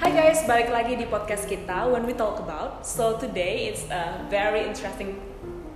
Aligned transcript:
Hai 0.00 0.16
guys, 0.16 0.48
balik 0.48 0.72
lagi 0.72 0.96
di 0.96 1.04
podcast 1.04 1.44
kita 1.44 1.84
When 1.92 2.08
We 2.08 2.16
Talk 2.16 2.40
About. 2.40 2.88
So 2.88 3.20
today 3.20 3.68
it's 3.68 3.84
a 3.92 4.24
very 4.32 4.64
interesting 4.64 5.20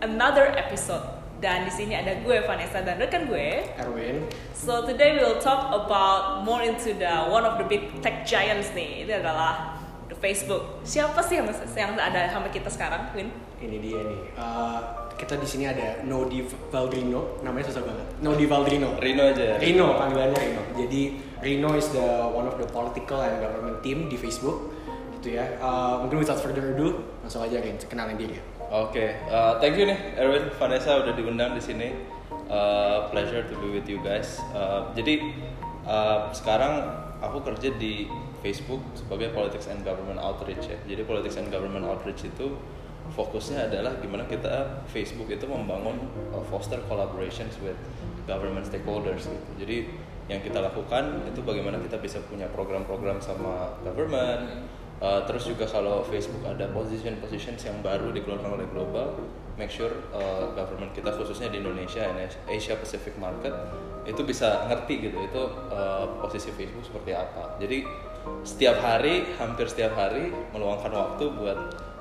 another 0.01 0.49
episode. 0.57 1.05
Dan 1.45 1.69
di 1.69 1.73
sini 1.77 1.93
ada 1.93 2.17
gue 2.25 2.41
Vanessa 2.49 2.81
dan 2.81 2.97
rekan 2.97 3.29
gue. 3.29 3.69
Erwin. 3.77 4.25
So 4.57 4.89
today 4.89 5.21
we'll 5.21 5.45
talk 5.45 5.69
about 5.77 6.41
more 6.41 6.65
into 6.65 6.97
the 6.97 7.29
one 7.29 7.45
of 7.45 7.61
the 7.61 7.69
big 7.69 8.01
tech 8.01 8.25
giants 8.25 8.73
nih. 8.73 9.05
Itu 9.05 9.13
adalah 9.13 9.77
the 10.09 10.17
Facebook. 10.17 10.81
Siapa 10.89 11.21
sih 11.21 11.45
yang 11.45 11.53
yang 11.77 11.93
ada 11.93 12.25
sama 12.33 12.49
kita 12.49 12.73
sekarang, 12.73 13.13
Win? 13.13 13.29
Ini 13.61 13.77
dia 13.77 14.01
nih. 14.09 14.21
Uh, 14.41 15.04
kita 15.15 15.39
di 15.39 15.47
sini 15.47 15.65
ada 15.71 16.03
Nodi 16.03 16.43
Valdrino, 16.71 17.41
namanya 17.47 17.71
susah 17.71 17.83
banget. 17.87 18.07
Nodi 18.21 18.45
Valdrino. 18.51 18.99
Rino 18.99 19.23
aja. 19.31 19.59
Rino 19.63 19.95
panggilannya 19.95 20.39
Rino. 20.39 20.63
Jadi 20.75 21.03
Rino 21.41 21.71
is 21.79 21.89
the 21.95 22.27
one 22.31 22.47
of 22.51 22.59
the 22.59 22.67
political 22.69 23.23
and 23.23 23.39
government 23.39 23.79
team 23.81 24.11
di 24.11 24.17
Facebook. 24.19 24.75
Gitu 25.19 25.39
ya. 25.39 25.57
Uh, 25.63 26.05
mungkin 26.05 26.21
without 26.21 26.43
further 26.43 26.75
ado, 26.75 27.01
langsung 27.23 27.47
aja 27.47 27.63
Rin, 27.63 27.79
kenalin 27.87 28.19
diri. 28.19 28.37
Oke, 28.75 29.23
uh, 29.31 29.63
thank 29.63 29.79
you 29.79 29.87
nih 29.87 30.19
Erwin, 30.19 30.51
Vanessa 30.59 30.99
udah 30.99 31.15
diundang 31.15 31.55
di 31.55 31.63
sini. 31.63 31.89
Uh, 32.45 33.09
pleasure 33.09 33.47
to 33.47 33.55
be 33.63 33.71
with 33.71 33.87
you 33.87 34.03
guys. 34.03 34.43
Uh, 34.53 34.91
jadi 34.93 35.23
uh, 35.87 36.29
sekarang 36.35 36.83
aku 37.23 37.41
kerja 37.41 37.73
di 37.79 38.11
Facebook 38.45 38.85
sebagai 38.93 39.33
Politics 39.33 39.71
and 39.73 39.81
Government 39.81 40.21
Outreach 40.21 40.69
ya. 40.69 40.77
Jadi 40.85 41.07
Politics 41.09 41.41
and 41.41 41.49
Government 41.49 41.89
Outreach 41.89 42.29
itu 42.29 42.59
fokusnya 43.13 43.69
adalah 43.69 44.01
gimana 44.01 44.25
kita 44.25 44.85
Facebook 44.89 45.29
itu 45.29 45.45
membangun 45.45 46.01
uh, 46.33 46.41
foster 46.49 46.81
collaborations 46.89 47.53
with 47.61 47.77
government 48.25 48.65
stakeholders 48.65 49.29
gitu. 49.29 49.51
Jadi 49.61 49.77
yang 50.25 50.41
kita 50.41 50.57
lakukan 50.65 51.29
itu 51.29 51.45
bagaimana 51.45 51.77
kita 51.85 52.01
bisa 52.01 52.25
punya 52.25 52.49
program-program 52.49 53.21
sama 53.21 53.77
government. 53.85 54.65
Uh, 55.05 55.21
terus 55.29 55.45
juga 55.45 55.69
kalau 55.69 56.07
Facebook 56.07 56.47
ada 56.49 56.71
position 56.71 57.19
positions 57.21 57.61
yang 57.67 57.77
baru 57.85 58.15
dikeluarkan 58.15 58.57
oleh 58.57 58.65
global, 58.73 59.21
make 59.61 59.69
sure 59.69 59.91
uh, 60.15 60.49
government 60.57 60.97
kita 60.97 61.13
khususnya 61.13 61.51
di 61.53 61.61
Indonesia 61.61 62.09
dan 62.09 62.31
Asia 62.49 62.79
Pacific 62.79 63.13
market 63.21 63.53
itu 64.09 64.23
bisa 64.25 64.65
ngerti 64.71 65.11
gitu 65.11 65.19
itu 65.19 65.43
uh, 65.69 66.09
posisi 66.23 66.49
Facebook 66.57 66.87
seperti 66.89 67.13
apa. 67.13 67.59
Jadi 67.61 67.85
setiap 68.47 68.81
hari, 68.81 69.29
hampir 69.37 69.69
setiap 69.69 69.93
hari 69.99 70.33
meluangkan 70.57 70.93
waktu 70.95 71.25
buat 71.37 71.59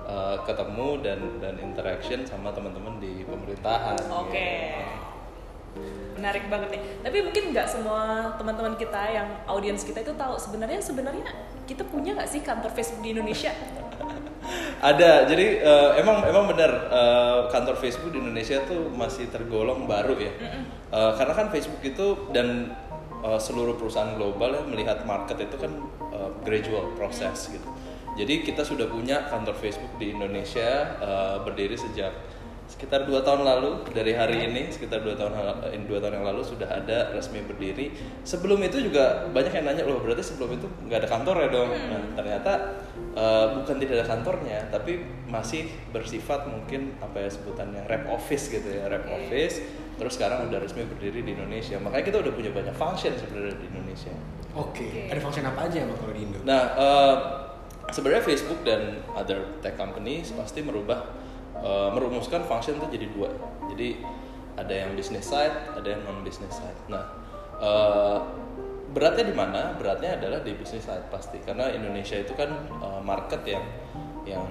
uh, 0.08 0.38
ketemu 0.44 0.90
dan 1.04 1.20
dan 1.40 1.56
interaction 1.60 2.24
sama 2.28 2.52
teman-teman 2.52 3.00
di 3.00 3.24
pemerintahan. 3.28 4.00
Oke. 4.12 4.50
gitu. 5.74 6.20
Menarik 6.22 6.46
banget 6.48 6.70
nih. 6.78 6.82
Tapi 7.02 7.18
mungkin 7.26 7.44
nggak 7.52 7.68
semua 7.68 8.32
teman-teman 8.38 8.78
kita 8.78 9.02
yang 9.10 9.28
audiens 9.50 9.82
kita 9.82 10.06
itu 10.06 10.14
tahu 10.14 10.38
sebenarnya 10.38 10.80
sebenarnya 10.80 11.28
kita 11.66 11.84
punya 11.88 12.14
nggak 12.14 12.30
sih 12.30 12.42
kantor 12.46 12.72
Facebook 12.72 13.02
di 13.02 13.18
Indonesia? 13.18 13.52
Ada, 14.84 15.24
jadi 15.32 15.64
uh, 15.64 15.90
emang 15.96 16.28
emang 16.28 16.52
benar 16.52 16.92
uh, 16.92 17.40
kantor 17.48 17.80
Facebook 17.80 18.12
di 18.12 18.20
Indonesia 18.20 18.60
tuh 18.68 18.92
masih 18.92 19.32
tergolong 19.32 19.88
baru 19.88 20.20
ya. 20.20 20.34
Uh, 20.92 21.16
karena 21.16 21.34
kan 21.34 21.48
Facebook 21.48 21.80
itu 21.80 22.28
dan 22.36 22.76
uh, 23.24 23.40
seluruh 23.40 23.80
perusahaan 23.80 24.14
global 24.20 24.52
ya 24.52 24.64
melihat 24.68 25.08
market 25.08 25.40
itu 25.40 25.56
kan 25.56 25.72
uh, 26.12 26.30
gradual 26.44 26.92
proses 27.00 27.56
gitu. 27.56 27.66
Jadi 28.14 28.46
kita 28.46 28.62
sudah 28.62 28.86
punya 28.86 29.26
kantor 29.26 29.58
Facebook 29.58 29.98
di 29.98 30.14
Indonesia 30.14 30.98
uh, 31.02 31.38
berdiri 31.42 31.74
sejak 31.74 32.14
sekitar 32.74 33.06
dua 33.06 33.22
tahun 33.22 33.44
lalu. 33.46 33.86
Dari 33.92 34.14
hari 34.16 34.50
ini 34.50 34.72
sekitar 34.72 35.04
dua 35.04 35.14
tahun 35.14 35.34
eh, 35.70 35.78
dua 35.86 36.00
tahun 36.02 36.22
yang 36.22 36.26
lalu 36.34 36.42
sudah 36.42 36.68
ada 36.70 37.12
resmi 37.14 37.44
berdiri. 37.44 37.92
Sebelum 38.24 38.58
itu 38.64 38.82
juga 38.82 39.28
banyak 39.30 39.54
yang 39.54 39.66
nanya 39.68 39.84
loh 39.86 40.02
berarti 40.02 40.24
sebelum 40.24 40.58
itu 40.58 40.68
nggak 40.88 41.06
ada 41.06 41.10
kantor 41.10 41.36
ya 41.44 41.50
dong? 41.52 41.70
Nah 41.70 42.02
ternyata 42.18 42.52
eh, 43.14 43.46
bukan 43.62 43.76
tidak 43.78 43.94
ada 44.02 44.06
kantornya 44.08 44.60
tapi 44.72 45.04
masih 45.30 45.70
bersifat 45.92 46.50
mungkin 46.50 46.98
apa 47.04 47.28
ya 47.28 47.30
sebutannya 47.30 47.86
rep 47.86 48.10
office 48.10 48.50
gitu 48.50 48.70
ya 48.72 48.90
rep 48.90 49.06
office. 49.06 49.62
Terus 49.94 50.18
sekarang 50.18 50.50
udah 50.50 50.58
resmi 50.58 50.90
berdiri 50.90 51.22
di 51.22 51.38
Indonesia. 51.38 51.78
Makanya 51.78 52.06
kita 52.10 52.18
udah 52.26 52.34
punya 52.34 52.50
banyak 52.50 52.74
function 52.74 53.14
sebenarnya 53.14 53.54
di 53.62 53.66
Indonesia. 53.70 54.14
Oke. 54.58 54.90
Oke. 54.90 55.14
Ada 55.14 55.22
function 55.22 55.46
apa 55.46 55.70
aja 55.70 55.78
emang 55.86 55.98
kalau 56.02 56.14
di 56.18 56.22
Indo? 56.26 56.42
Nah, 56.42 56.64
eh, 56.74 57.16
sebenarnya 57.92 58.24
Facebook 58.24 58.64
dan 58.64 59.04
other 59.18 59.60
tech 59.60 59.76
companies 59.76 60.32
pasti 60.32 60.64
merubah 60.64 61.04
eh, 61.60 61.90
merumuskan 61.92 62.48
function 62.48 62.80
itu 62.80 62.88
jadi 62.96 63.08
dua. 63.12 63.30
Jadi 63.74 64.00
ada 64.54 64.74
yang 64.74 64.94
business 64.94 65.26
side, 65.28 65.74
ada 65.74 65.88
yang 65.88 66.06
non 66.06 66.22
business 66.22 66.56
side. 66.56 66.80
Nah, 66.88 67.04
eh, 67.60 68.20
beratnya 68.94 69.26
di 69.28 69.36
mana? 69.36 69.74
Beratnya 69.76 70.22
adalah 70.22 70.46
di 70.46 70.54
business 70.54 70.86
side 70.86 71.10
pasti 71.10 71.42
karena 71.42 71.74
Indonesia 71.74 72.16
itu 72.16 72.32
kan 72.38 72.50
eh, 72.80 73.02
market 73.04 73.42
yang 73.44 73.66
yang 74.24 74.46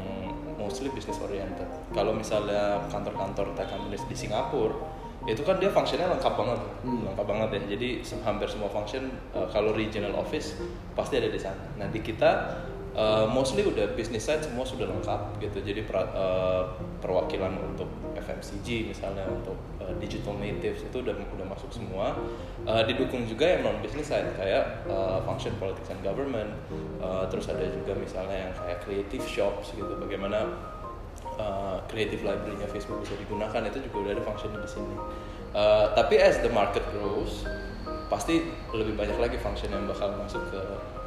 mostly 0.61 0.93
business 0.93 1.19
oriented. 1.19 1.67
Kalau 1.97 2.13
misalnya 2.13 2.85
kantor-kantor 2.93 3.57
tech 3.57 3.73
companies 3.73 4.05
di 4.07 4.15
Singapura 4.15 5.01
itu 5.23 5.47
kan 5.47 5.55
dia 5.63 5.71
fungsinya 5.71 6.19
lengkap 6.19 6.35
banget, 6.35 6.61
lengkap 6.83 7.27
banget 7.27 7.49
ya. 7.55 7.63
Jadi 7.79 7.89
hampir 8.27 8.51
semua 8.51 8.67
function 8.67 9.07
uh, 9.35 9.47
kalau 9.55 9.71
regional 9.71 10.19
office 10.19 10.59
pasti 10.99 11.23
ada 11.23 11.31
di 11.31 11.39
sana. 11.39 11.63
Nah 11.79 11.87
di 11.91 12.03
kita 12.03 12.59
uh, 12.97 13.27
mostly 13.29 13.65
udah 13.65 13.93
business 13.97 14.29
side 14.29 14.45
semua 14.45 14.65
sudah 14.65 14.89
lengkap 14.89 15.41
gitu. 15.41 15.59
Jadi 15.61 15.85
pra- 15.85 16.13
uh, 16.13 16.65
perwakilan 17.01 17.53
untuk 17.61 17.89
FMCG 18.17 18.93
misalnya 18.93 19.27
untuk 19.27 19.57
uh, 19.83 19.93
digital 19.99 20.39
natives 20.39 20.85
itu 20.85 20.97
udah 21.03 21.15
udah 21.17 21.47
masuk 21.49 21.71
semua. 21.73 22.15
Uh, 22.69 22.83
didukung 22.87 23.27
juga 23.27 23.59
yang 23.59 23.67
non 23.67 23.79
business 23.83 24.13
side 24.13 24.29
kayak 24.37 24.87
uh, 24.87 25.19
function 25.25 25.53
politics 25.59 25.91
and 25.91 26.01
government. 26.05 26.53
Uh, 27.03 27.27
terus 27.29 27.51
ada 27.51 27.65
juga 27.67 27.97
misalnya 27.99 28.49
yang 28.49 28.53
kayak 28.55 28.79
creative 28.85 29.25
shops 29.27 29.75
gitu. 29.75 29.93
Bagaimana 29.99 30.47
uh, 31.41 31.81
creative 31.89 32.23
library-nya 32.23 32.69
Facebook 32.71 33.03
bisa 33.03 33.17
digunakan 33.17 33.61
itu 33.69 33.79
juga 33.91 33.97
udah 34.09 34.13
ada 34.19 34.23
functionnya 34.25 34.61
di 34.63 34.71
sini. 34.71 34.97
Uh, 35.53 35.93
tapi 35.93 36.17
as 36.17 36.41
the 36.41 36.49
market 36.49 36.81
grows, 36.97 37.45
pasti 38.11 38.43
lebih 38.73 38.95
banyak 38.99 39.19
lagi 39.19 39.37
function 39.39 39.71
yang 39.71 39.85
bakal 39.87 40.15
masuk 40.19 40.43
ke 40.51 40.61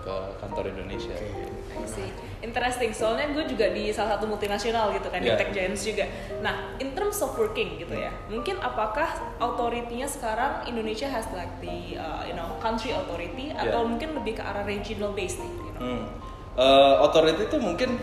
ke 0.05 0.15
kantor 0.37 0.69
Indonesia. 0.69 1.17
I 1.17 1.81
see. 1.89 2.13
Interesting. 2.45 2.93
Soalnya 2.93 3.33
gue 3.33 3.41
juga 3.49 3.73
di 3.73 3.89
salah 3.89 4.15
satu 4.15 4.29
multinasional 4.29 4.93
gitu 4.93 5.09
kan, 5.09 5.17
di 5.17 5.33
Yeah. 5.33 5.39
tech 5.41 5.49
giants 5.49 5.81
juga. 5.81 6.05
Nah, 6.45 6.77
in 6.77 6.93
terms 6.93 7.17
of 7.25 7.33
working 7.33 7.81
gitu 7.81 7.97
ya, 7.97 8.13
mungkin 8.29 8.61
apakah 8.61 9.09
authority-nya 9.41 10.05
sekarang 10.05 10.61
Indonesia 10.69 11.09
has 11.09 11.25
like 11.33 11.49
the 11.57 11.97
uh, 11.97 12.21
you 12.21 12.37
know 12.37 12.53
country 12.61 12.93
authority 12.93 13.49
atau 13.49 13.81
Yeah. 13.81 13.89
mungkin 13.89 14.09
lebih 14.13 14.37
ke 14.37 14.43
arah 14.45 14.61
regional 14.61 15.09
based 15.17 15.41
nih? 15.41 15.49
You 15.49 15.71
know? 15.73 15.81
Hmm. 15.81 16.03
Uh, 16.55 16.95
authority 17.09 17.49
itu 17.49 17.57
mungkin 17.57 17.97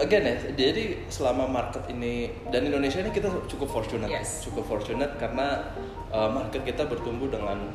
again 0.00 0.24
ya 0.24 0.36
jadi 0.56 1.06
selama 1.12 1.44
market 1.46 1.84
ini 1.92 2.32
dan 2.48 2.66
Indonesia 2.66 3.04
ini 3.04 3.12
kita 3.12 3.28
cukup 3.46 3.68
fortunate. 3.68 4.08
Yes. 4.08 4.42
cukup 4.42 4.64
fortunate 4.66 5.14
karena 5.20 5.76
uh, 6.10 6.32
market 6.32 6.64
kita 6.64 6.88
bertumbuh 6.88 7.28
dengan 7.28 7.70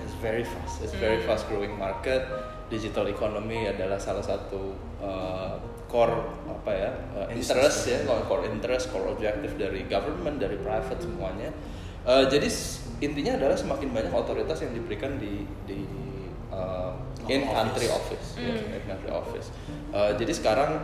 it's 0.00 0.16
very 0.18 0.42
fast. 0.42 0.80
It's 0.80 0.96
very 0.96 1.20
fast 1.22 1.46
growing 1.46 1.76
market. 1.76 2.24
Digital 2.70 3.10
economy 3.10 3.66
adalah 3.66 3.98
salah 3.98 4.22
satu 4.22 4.72
uh, 5.02 5.58
core 5.90 6.22
apa 6.46 6.70
ya 6.70 6.90
uh, 7.18 7.26
interest 7.34 7.90
ya 7.90 7.98
core- 8.06 8.24
core 8.30 8.44
interest 8.46 8.94
core 8.94 9.10
objective 9.10 9.58
dari 9.58 9.84
government 9.84 10.38
dari 10.40 10.56
private 10.56 11.02
semuanya. 11.02 11.50
Uh, 12.06 12.24
jadi 12.30 12.48
intinya 13.04 13.36
adalah 13.36 13.56
semakin 13.58 13.92
banyak 13.92 14.12
otoritas 14.14 14.64
yang 14.64 14.72
diberikan 14.72 15.20
di 15.20 15.44
di 15.68 15.84
uh, 16.48 16.94
in 17.28 17.44
country 17.44 17.86
office, 17.92 18.38
ya, 18.40 18.54
in 18.56 18.82
country 18.88 19.10
office. 19.12 19.52
Uh, 19.92 20.14
jadi 20.16 20.32
sekarang 20.32 20.80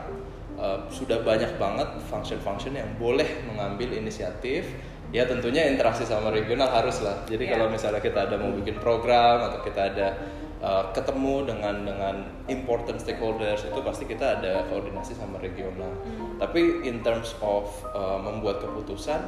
uh, 0.59 0.85
sudah 0.89 1.23
banyak 1.23 1.57
banget 1.61 1.89
function-function 2.09 2.75
yang 2.77 2.89
boleh 2.97 3.45
mengambil 3.49 3.93
inisiatif. 3.95 4.67
Ya 5.15 5.23
tentunya 5.23 5.71
interaksi 5.71 6.03
sama 6.03 6.35
regional 6.35 6.67
harus 6.67 6.99
lah. 6.99 7.23
Jadi 7.31 7.47
Ya. 7.47 7.55
kalau 7.55 7.71
misalnya 7.71 8.03
kita 8.03 8.27
ada 8.27 8.37
mau 8.43 8.51
bikin 8.51 8.83
program 8.83 9.39
atau 9.47 9.63
kita 9.63 9.95
ada 9.95 10.19
uh, 10.59 10.91
ketemu 10.91 11.47
dengan 11.47 11.87
dengan 11.87 12.15
important 12.51 12.99
stakeholders 12.99 13.71
itu 13.71 13.81
pasti 13.87 14.03
kita 14.11 14.43
ada 14.43 14.67
koordinasi 14.67 15.15
sama 15.15 15.39
regional. 15.39 15.95
Tapi 16.43 16.83
in 16.83 17.07
terms 17.07 17.39
of 17.39 17.71
uh, 17.95 18.19
membuat 18.19 18.59
keputusan 18.59 19.23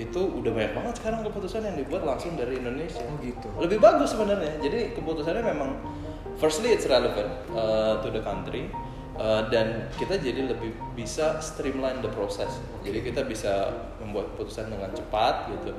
itu 0.00 0.16
udah 0.40 0.56
banyak 0.56 0.72
banget 0.72 0.94
sekarang 0.96 1.20
keputusan 1.28 1.68
yang 1.68 1.76
dibuat 1.76 2.08
langsung 2.08 2.32
dari 2.40 2.56
Indonesia. 2.56 3.04
Oh 3.04 3.20
gitu. 3.20 3.48
Lebih 3.60 3.76
bagus 3.76 4.16
sebenarnya. 4.16 4.56
Jadi 4.64 4.96
keputusannya 4.96 5.44
memang 5.44 5.76
firstly 6.40 6.72
it's 6.72 6.88
relevant 6.88 7.28
uh, 7.52 8.00
to 8.00 8.08
the 8.08 8.24
country 8.24 8.72
uh, 9.20 9.44
dan 9.52 9.92
kita 10.00 10.16
jadi 10.16 10.48
lebih 10.48 10.72
bisa 10.96 11.36
streamline 11.44 12.00
the 12.00 12.08
process. 12.08 12.56
Jadi 12.80 13.04
kita 13.04 13.28
bisa 13.28 13.68
membuat 14.00 14.32
keputusan 14.34 14.72
dengan 14.72 14.88
cepat 14.96 15.52
gitu. 15.52 15.76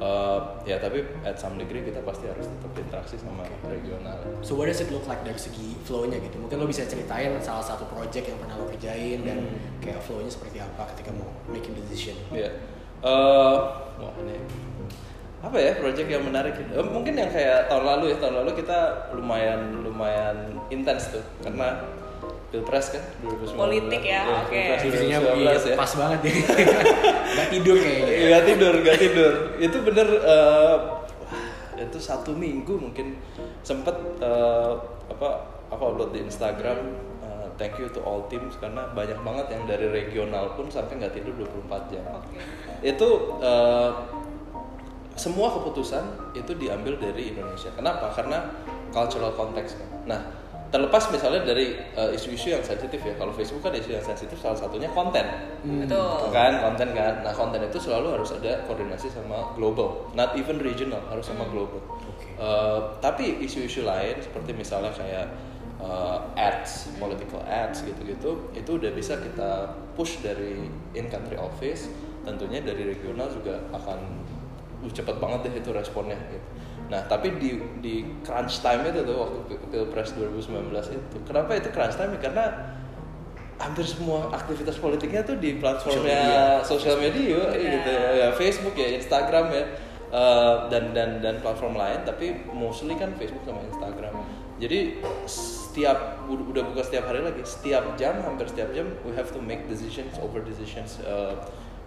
Uh, 0.00 0.58
ya 0.64 0.80
tapi 0.80 1.04
at 1.28 1.36
some 1.36 1.60
degree 1.60 1.84
kita 1.84 2.00
pasti 2.00 2.24
harus 2.24 2.48
tetap 2.48 2.72
interaksi 2.72 3.20
sama 3.20 3.44
regional. 3.68 4.16
So 4.40 4.56
what 4.56 4.66
does 4.72 4.80
it 4.80 4.88
look 4.88 5.04
like 5.04 5.20
dari 5.22 5.36
segi 5.36 5.76
flow-nya 5.84 6.18
gitu? 6.24 6.40
Mungkin 6.40 6.56
lo 6.56 6.64
bisa 6.64 6.88
ceritain 6.88 7.36
salah 7.44 7.60
satu 7.62 7.84
project 7.92 8.32
yang 8.32 8.38
pernah 8.40 8.56
lo 8.56 8.64
kerjain 8.70 9.20
dan 9.22 9.44
Hmm. 9.44 9.60
kayak 9.84 10.00
flow-nya 10.00 10.32
seperti 10.32 10.56
apa 10.62 10.88
ketika 10.96 11.12
mau 11.12 11.28
making 11.52 11.76
decision. 11.84 12.16
Iya. 12.32 12.56
Eh, 13.04 13.56
wah 14.00 14.14
ini 14.24 14.40
apa 15.44 15.56
ya 15.60 15.76
project 15.76 16.08
yang 16.08 16.24
menarik 16.24 16.56
gitu. 16.56 16.72
Eh, 16.72 16.86
mungkin 16.88 17.20
yang 17.20 17.28
kayak 17.28 17.68
tahun 17.68 17.84
lalu 17.84 18.04
ya 18.08 18.16
tahun 18.16 18.34
lalu 18.40 18.50
kita 18.64 18.78
lumayan 19.12 19.84
lumayan 19.84 20.36
intens 20.72 21.12
tuh 21.12 21.20
karena 21.44 21.84
pilpres 22.54 22.86
kan 22.94 23.02
2019 23.26 23.58
Politik 23.58 24.02
ya, 24.06 24.22
oke. 24.46 24.54
pilpres 24.54 24.82
Divisinya 24.86 25.18
2019 25.18 25.42
iya, 25.42 25.54
ya 25.58 25.74
pas 25.74 25.92
banget 25.98 26.20
ya. 26.22 26.32
Gak 27.42 27.48
tidur 27.50 27.76
kayaknya. 27.82 28.06
Iya, 28.14 28.26
Gak 28.30 28.44
tidur, 28.46 28.74
gak 28.86 28.98
tidur. 29.02 29.32
Itu 29.58 29.76
bener 29.82 30.08
wah, 30.22 30.76
itu 31.74 31.98
satu 31.98 32.30
minggu 32.30 32.78
mungkin 32.78 33.18
sempet 33.66 33.94
eh, 34.22 34.72
apa 35.10 35.28
aku 35.74 35.82
upload 35.82 36.14
di 36.14 36.22
Instagram 36.22 36.78
eh, 37.26 37.46
thank 37.58 37.74
you 37.82 37.90
to 37.90 37.98
all 38.06 38.22
teams 38.30 38.54
karena 38.62 38.86
banyak 38.94 39.18
banget 39.26 39.46
yang 39.50 39.66
dari 39.66 39.90
regional 39.90 40.54
pun 40.54 40.70
sampai 40.70 41.02
nggak 41.02 41.18
tidur 41.18 41.34
24 41.66 41.90
jam. 41.90 42.06
Oke. 42.14 42.38
Itu 42.86 43.08
eh, 43.42 43.90
semua 45.18 45.50
keputusan 45.58 46.34
itu 46.38 46.54
diambil 46.54 46.98
dari 47.02 47.34
Indonesia. 47.34 47.70
Kenapa? 47.74 48.14
Karena 48.14 48.46
cultural 48.94 49.34
context 49.34 49.78
kan. 49.78 49.90
Nah, 50.06 50.20
terlepas 50.74 51.06
misalnya 51.14 51.46
dari 51.46 51.78
eh, 51.78 52.10
isu-isu 52.18 52.50
yang 52.50 52.58
sensitif 52.66 52.98
ya. 52.98 53.14
Kalau 53.14 53.30
Facebook 53.30 53.62
kan 53.62 53.70
isu 53.70 53.94
yang 53.94 54.02
sensitif 54.02 54.34
salah 54.42 54.58
satunya 54.58 54.90
konten. 54.90 55.22
Betul. 55.62 56.34
kan 56.34 56.58
konten 56.58 56.90
kan. 56.90 57.22
Nah 57.22 57.30
konten 57.30 57.62
itu 57.62 57.78
selalu 57.78 58.18
harus 58.18 58.34
ada 58.34 58.58
koordinasi 58.66 59.06
sama 59.06 59.54
global. 59.54 60.10
Not 60.18 60.34
even 60.34 60.58
regional 60.58 60.98
harus 61.06 61.30
sama 61.30 61.46
global. 61.46 61.78
Oke. 61.86 62.34
Eh, 62.34 62.78
tapi 62.98 63.38
isu-isu 63.46 63.86
lain 63.86 64.18
seperti 64.18 64.50
misalnya 64.50 64.90
kayak 64.90 65.30
eh, 65.78 66.18
ads 66.42 66.98
political 66.98 67.46
ads 67.46 67.86
gitu-gitu 67.86 68.50
itu 68.50 68.70
udah 68.74 68.90
bisa 68.90 69.14
kita 69.22 69.78
push 69.94 70.26
dari 70.26 70.66
in 70.98 71.06
country 71.06 71.38
office. 71.38 71.86
Tentunya 72.26 72.58
dari 72.58 72.82
regional 72.82 73.30
juga 73.30 73.62
akan 73.70 74.00
uh, 74.82 74.90
cepet 74.90 75.22
banget 75.22 75.38
deh 75.46 75.54
itu 75.60 75.70
responnya 75.70 76.16
gitu 76.32 76.63
nah 76.84 77.00
tapi 77.08 77.32
di 77.40 77.56
di 77.80 77.94
crunch 78.20 78.60
time 78.60 78.84
itu 78.84 79.00
tuh 79.02 79.16
waktu 79.16 79.38
Pil- 79.48 79.64
pilpres 79.72 80.12
2019 80.14 80.68
itu 80.92 81.16
kenapa 81.24 81.56
itu 81.56 81.68
crunch 81.72 81.96
time? 81.96 82.12
Karena 82.20 82.44
hampir 83.56 83.86
semua 83.86 84.28
aktivitas 84.28 84.76
politiknya 84.76 85.22
tuh 85.22 85.38
di 85.38 85.56
platformnya 85.56 86.60
sosial 86.66 86.98
media, 86.98 87.38
Benar. 87.38 87.56
gitu 87.56 87.90
ya, 87.90 88.08
Ya, 88.12 88.28
Facebook 88.34 88.74
ya 88.76 88.88
Instagram 88.98 89.46
ya. 89.54 89.64
Eh, 90.14 90.54
dan 90.70 90.94
dan 90.94 91.18
dan 91.18 91.42
platform 91.42 91.74
lain 91.74 92.06
tapi 92.06 92.46
mostly 92.54 92.94
kan 92.94 93.10
Facebook 93.18 93.42
sama 93.42 93.66
Instagram. 93.66 94.14
Jadi 94.62 95.02
setiap 95.26 96.22
udah 96.30 96.44
udah 96.54 96.62
buka 96.70 96.86
setiap 96.86 97.10
hari 97.10 97.18
lagi 97.18 97.42
setiap 97.42 97.98
jam 97.98 98.22
hampir 98.22 98.46
setiap 98.46 98.70
jam 98.70 98.86
we 99.02 99.10
have 99.18 99.26
to 99.34 99.42
make 99.42 99.66
decisions 99.66 100.14
over 100.22 100.38
decisions 100.38 101.02
eh, 101.02 101.34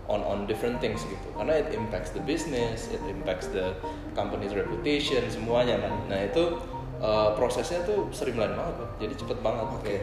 on 0.07 0.23
on 0.23 0.47
different 0.47 0.79
things 0.79 1.03
gitu. 1.03 1.27
Karena 1.35 1.59
it 1.59 1.69
impacts 1.75 2.15
the 2.15 2.23
business 2.23 2.87
it 2.89 3.03
impacts 3.07 3.51
the 3.51 3.75
company's 4.15 4.55
reputation 4.55 5.23
semuanya 5.27 5.77
kan 5.83 5.93
nah 6.07 6.19
itu 6.23 6.57
eh, 7.03 7.29
prosesnya 7.35 7.83
tuh 7.83 8.07
streamline 8.15 8.55
banget 8.55 8.75
jadi 9.03 9.13
cepet 9.19 9.37
banget. 9.43 9.67
Oke. 9.75 9.95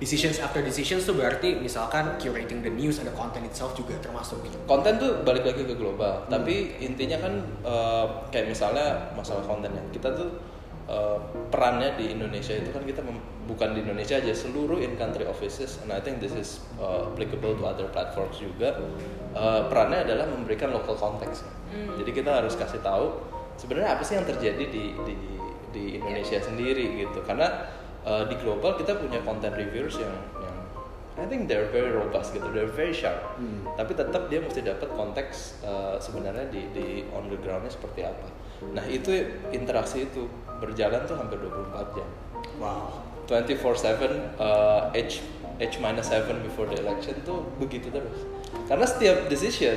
Decisions 0.00 0.40
after 0.40 0.64
decisions 0.64 1.04
tuh 1.04 1.12
berarti 1.12 1.60
misalkan 1.60 2.16
curating 2.16 2.64
the 2.64 2.72
news 2.72 2.96
ada 3.04 3.12
content 3.12 3.44
itself 3.44 3.76
juga 3.76 3.92
termasuk 4.00 4.40
gitu. 4.48 4.56
konten 4.64 4.96
tuh 4.96 5.20
balik 5.28 5.44
lagi 5.44 5.68
ke 5.68 5.76
global. 5.76 6.24
Tapi 6.24 6.80
intinya 6.80 7.20
kan 7.20 7.34
eh, 7.64 8.06
kayak 8.32 8.48
misalnya 8.48 9.12
masalah 9.12 9.44
kontennya. 9.44 9.84
Kita 9.92 10.08
tuh 10.16 10.40
eh, 10.88 11.18
perannya 11.52 11.98
di 11.98 12.14
Indonesia 12.14 12.54
itu 12.56 12.70
kan 12.72 12.86
kita 12.86 13.02
mem- 13.04 13.24
bukan 13.44 13.74
di 13.74 13.82
Indonesia 13.82 14.16
aja 14.16 14.30
seluruh 14.30 14.78
in 14.78 14.94
country 14.94 15.26
offices 15.26 15.82
and 15.82 15.90
I 15.90 15.98
think 15.98 16.22
this 16.22 16.32
is 16.32 16.62
eh, 16.78 17.10
applicable 17.10 17.58
to 17.58 17.64
other 17.66 17.88
platforms 17.90 18.38
juga 18.38 18.78
Eh, 19.30 19.62
perannya 19.70 20.02
adalah 20.02 20.26
memberikan 20.26 20.74
local 20.74 20.98
context. 20.98 21.46
Jadi 21.70 22.10
kita 22.10 22.42
harus 22.42 22.58
kasih 22.58 22.82
tahu 22.82 23.22
sebenarnya 23.54 23.94
apa 23.94 24.02
sih 24.02 24.18
yang 24.18 24.26
terjadi 24.26 24.64
di 24.66 24.90
di 25.06 25.14
di 25.70 25.84
Indonesia 26.02 26.42
sendiri 26.42 27.06
gitu. 27.06 27.22
Karena 27.22 27.70
eh, 28.02 28.26
di 28.26 28.34
global 28.42 28.74
kita 28.74 28.98
punya 28.98 29.22
content 29.22 29.54
reviewers 29.54 30.02
yang 30.02 30.10
yang 30.42 30.56
I 31.14 31.30
think 31.30 31.46
they're 31.46 31.70
very 31.70 31.94
robust 31.94 32.34
gitu, 32.34 32.50
they're 32.50 32.66
very 32.66 32.90
sharp. 32.90 33.22
Tapi 33.78 33.94
tetap 33.94 34.26
dia 34.26 34.42
mesti 34.42 34.66
dapat 34.66 34.88
konteks 34.98 35.62
uh, 35.62 35.94
sebenarnya 36.00 36.48
di 36.48 36.64
di 36.72 36.86
on 37.12 37.28
the 37.28 37.36
groundnya 37.38 37.68
seperti 37.68 38.08
apa. 38.08 38.24
Nah 38.72 38.82
itu 38.88 39.12
interaksi 39.52 40.08
itu 40.08 40.26
berjalan 40.60 41.00
tuh 41.08 41.16
hampir 41.16 41.40
24 41.40 41.96
jam. 41.96 42.08
Wow. 42.60 43.02
24/7 43.26 44.36
uh, 44.36 44.90
H 44.92 45.22
H 45.60 45.74
minus 45.78 46.10
7 46.12 46.40
before 46.44 46.66
the 46.68 46.78
election 46.82 47.16
tuh 47.24 47.46
begitu 47.56 47.88
terus. 47.88 48.26
Karena 48.68 48.84
setiap 48.84 49.28
decision 49.32 49.76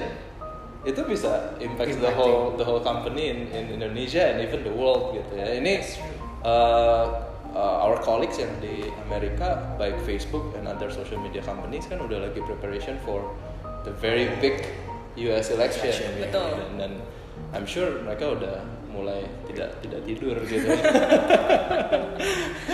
itu 0.83 0.99
bisa 1.07 1.55
impact 1.63 1.95
the 1.95 2.11
Impacting. 2.11 2.15
whole 2.19 2.59
the 2.59 2.65
whole 2.67 2.83
company 2.83 3.31
in, 3.31 3.47
in 3.55 3.71
Indonesia 3.71 4.19
and 4.19 4.43
even 4.43 4.67
the 4.67 4.73
world 4.73 5.15
gitu 5.15 5.31
ya. 5.39 5.55
Ini 5.59 5.79
uh, 6.43 7.23
uh, 7.55 7.85
our 7.87 7.95
colleagues 8.03 8.35
yang 8.35 8.51
di 8.59 8.91
Amerika 9.07 9.75
baik 9.79 9.95
Facebook 10.03 10.51
and 10.59 10.67
other 10.67 10.91
social 10.91 11.21
media 11.23 11.39
companies 11.45 11.87
kan 11.87 12.03
udah 12.03 12.27
lagi 12.27 12.43
preparation 12.43 12.99
for 13.07 13.23
the 13.87 13.93
very 14.03 14.27
big 14.43 14.65
US 15.29 15.53
election, 15.53 15.93
Election, 15.93 16.09
gitu. 16.19 16.25
Betul. 16.25 16.49
dan, 16.57 16.71
dan 16.79 16.91
I'm 17.53 17.69
sure 17.69 18.01
mereka 18.01 18.33
udah 18.33 18.55
mulai 18.93 19.25
tidak 19.49 19.73
tidak 19.81 19.99
tidur 20.05 20.37
gitu. 20.45 20.69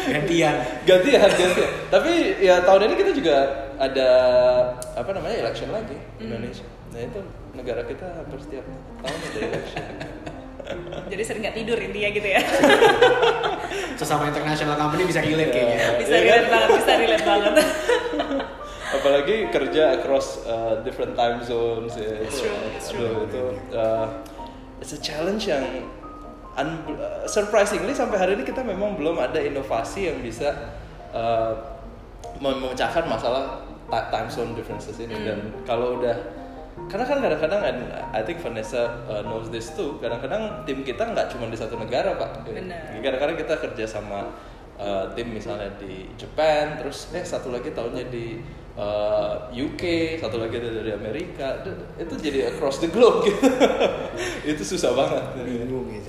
Gantian. 0.09 0.55
gantian 0.83 1.29
gantian 1.29 1.69
tapi 1.89 2.11
ya 2.41 2.61
tahun 2.65 2.89
ini 2.89 2.95
kita 2.97 3.11
juga 3.13 3.35
ada 3.77 4.09
apa 4.93 5.09
namanya 5.13 5.37
election 5.39 5.69
lagi 5.69 5.95
di 6.17 6.23
Indonesia 6.25 6.65
nah 6.89 6.99
itu 6.99 7.19
negara 7.53 7.81
kita 7.85 8.05
hampir 8.17 8.39
setiap 8.41 8.65
tahun 8.99 9.19
ada 9.23 9.39
election 9.47 9.85
Jadi 11.09 11.23
sering 11.25 11.41
nggak 11.41 11.57
tidur 11.57 11.81
intinya 11.81 12.09
gitu 12.13 12.29
ya. 12.29 12.45
Sesama 13.97 14.29
international 14.29 14.77
company 14.77 15.01
bisa 15.01 15.17
relate 15.17 15.49
kayaknya. 15.49 15.97
bisa 15.97 16.13
Iya 16.13 16.13
kan? 16.13 16.21
relate 16.29 16.45
banget, 16.45 16.69
bisa 16.77 16.91
relate 16.93 17.25
banget. 17.25 17.53
apalagi 18.89 19.35
kerja 19.49 19.83
across 19.97 20.45
uh, 20.45 20.77
different 20.85 21.17
time 21.17 21.41
zones 21.41 21.97
ya 21.97 22.21
It's 22.21 22.37
itu, 22.37 22.45
true, 22.45 22.69
it's 22.69 22.87
aduh, 22.89 23.01
true. 23.01 23.17
itu 23.25 23.43
uh, 23.73 24.05
it's 24.77 24.93
a 24.93 25.01
challenge 25.01 25.49
yang 25.49 25.65
un- 26.59 26.83
uh, 26.93 27.23
surprisingly 27.25 27.91
sampai 27.91 28.19
hari 28.19 28.31
ini 28.35 28.43
kita 28.43 28.61
memang 28.61 28.95
belum 28.95 29.15
ada 29.17 29.39
inovasi 29.39 30.11
yang 30.11 30.19
bisa 30.19 30.51
uh, 31.11 31.55
mem- 32.37 32.59
memecahkan 32.59 33.07
masalah 33.07 33.63
time 33.89 34.29
zone 34.29 34.53
differences 34.53 34.99
ini 34.99 35.15
Hmm. 35.15 35.25
dan 35.25 35.37
kalau 35.65 35.97
udah 35.97 36.13
karena 36.87 37.03
kan 37.03 37.19
kadang-kadang 37.19 37.61
and 37.65 37.79
I 38.15 38.23
think 38.23 38.39
Vanessa 38.39 39.03
uh, 39.05 39.19
knows 39.25 39.51
this 39.51 39.73
too 39.73 39.99
kadang-kadang 39.99 40.63
tim 40.63 40.85
kita 40.85 41.03
nggak 41.03 41.27
cuma 41.33 41.51
di 41.51 41.57
satu 41.59 41.75
negara 41.75 42.15
pak 42.15 42.47
Benar. 42.47 42.95
kadang-kadang 43.03 43.35
kita 43.35 43.59
kerja 43.59 43.83
sama 43.83 44.31
uh, 44.79 45.11
tim 45.11 45.27
misalnya 45.27 45.67
di 45.75 46.07
Japan 46.15 46.79
terus 46.79 47.11
eh 47.11 47.25
satu 47.25 47.51
lagi 47.51 47.75
tahunnya 47.75 48.07
di 48.07 48.39
uh, 48.79 49.51
UK 49.51 50.15
satu 50.23 50.39
lagi 50.39 50.55
ada 50.55 50.71
dari 50.71 50.95
Amerika 50.95 51.59
itu, 51.99 52.13
jadi 52.15 52.55
across 52.55 52.79
the 52.79 52.87
globe 52.87 53.27
gitu 53.27 53.43
itu 54.55 54.63
susah 54.63 54.95
banget 54.95 55.23
Bingung 55.43 55.91
ya. 55.91 55.99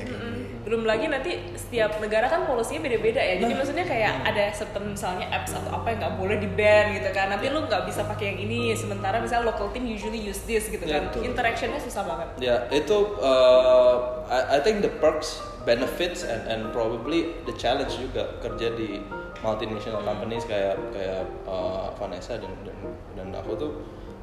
Belum 0.71 0.87
lagi 0.87 1.05
nanti 1.05 1.35
setiap 1.53 1.99
negara 1.99 2.25
kan 2.25 2.47
polisinya 2.47 2.87
beda-beda 2.87 3.19
ya. 3.19 3.35
Jadi 3.37 3.50
Nah. 3.50 3.59
maksudnya 3.59 3.83
kayak 3.83 4.23
ada 4.23 4.45
certain 4.55 4.87
misalnya 4.87 5.27
apps 5.29 5.50
atau 5.50 5.75
apa 5.75 5.91
yang 5.91 5.99
nggak 5.99 6.15
boleh 6.15 6.37
di 6.39 6.47
ban 6.47 6.95
gitu 6.95 7.11
kan. 7.11 7.27
Nanti 7.29 7.50
lu 7.50 7.67
nggak 7.67 7.83
bisa 7.85 8.07
pakai 8.07 8.31
yang 8.31 8.39
ini. 8.41 8.71
Sementara 8.73 9.19
misalnya 9.19 9.50
local 9.50 9.67
team 9.69 9.83
usually 9.85 10.23
use 10.23 10.47
this 10.47 10.71
gitu 10.71 10.87
Ya, 10.87 11.03
kan. 11.03 11.11
Interactionnya 11.19 11.77
susah 11.77 12.07
banget. 12.07 12.29
ya 12.39 12.71
itu 12.71 12.97
uh, 13.19 13.95
I, 14.25 14.57
I 14.57 14.59
think 14.61 14.79
the 14.81 14.93
perks 14.97 15.43
benefits 15.61 16.23
and 16.23 16.47
and 16.47 16.61
probably 16.71 17.35
the 17.45 17.53
challenge 17.53 17.93
juga 17.93 18.39
kerja 18.39 18.71
di 18.73 19.03
multinational 19.41 20.00
companies 20.00 20.45
kayak 20.45 20.79
kayak 20.91 21.27
uh, 21.45 21.91
Vanessa 21.97 22.37
dan 22.37 22.53
dan 22.62 22.77
dan 23.12 23.27
aku 23.35 23.59
tuh 23.59 23.71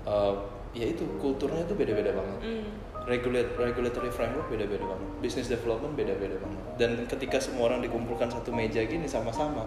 uh, 0.03 0.33
ya 0.71 0.87
itu 0.87 1.03
kulturnya 1.17 1.65
tuh 1.65 1.73
beda-beda 1.73 2.13
banget 2.13 2.39
Hmm. 2.39 2.65
Regulate 3.07 3.55
regulatory 3.55 4.11
framework 4.11 4.51
beda-beda 4.51 4.83
banget. 4.83 5.09
Business 5.23 5.47
development 5.47 5.95
beda-beda 5.95 6.35
banget. 6.37 6.63
Dan 6.75 6.91
ketika 7.07 7.39
semua 7.39 7.71
orang 7.71 7.79
dikumpulkan 7.79 8.27
satu 8.27 8.51
meja 8.51 8.83
gini 8.83 9.07
sama-sama 9.07 9.63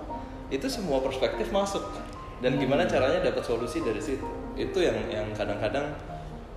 itu 0.52 0.68
semua 0.68 1.00
perspektif 1.00 1.48
masuk. 1.50 1.82
Dan 2.40 2.56
gimana 2.56 2.88
caranya 2.88 3.20
dapat 3.20 3.44
solusi 3.44 3.80
dari 3.84 4.00
situ? 4.00 4.24
Itu 4.56 4.80
yang 4.80 4.96
yang 5.08 5.28
kadang-kadang 5.36 5.92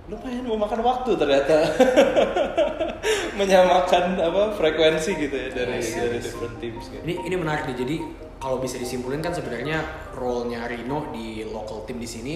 lumayan 0.08 0.44
memakan 0.44 0.80
waktu 0.84 1.10
ternyata. 1.16 1.56
Menyamakan 3.40 4.16
apa 4.20 4.54
frekuensi 4.54 5.10
gitu 5.18 5.34
ya 5.34 5.48
dari 5.50 5.80
Yes, 5.80 5.92
dari 5.96 6.16
yes. 6.20 6.24
different 6.30 6.56
teams 6.62 6.84
gitu. 6.88 7.02
Ini 7.04 7.14
ini 7.26 7.34
menarik 7.36 7.68
nih. 7.72 7.76
Jadi 7.76 7.96
kalau 8.38 8.60
bisa 8.60 8.76
disimpulin 8.76 9.24
kan 9.24 9.32
sebenarnya 9.32 9.80
role-nya 10.12 10.68
Rino 10.68 11.08
di 11.12 11.42
local 11.48 11.88
team 11.88 11.96
di 12.00 12.08
sini 12.08 12.34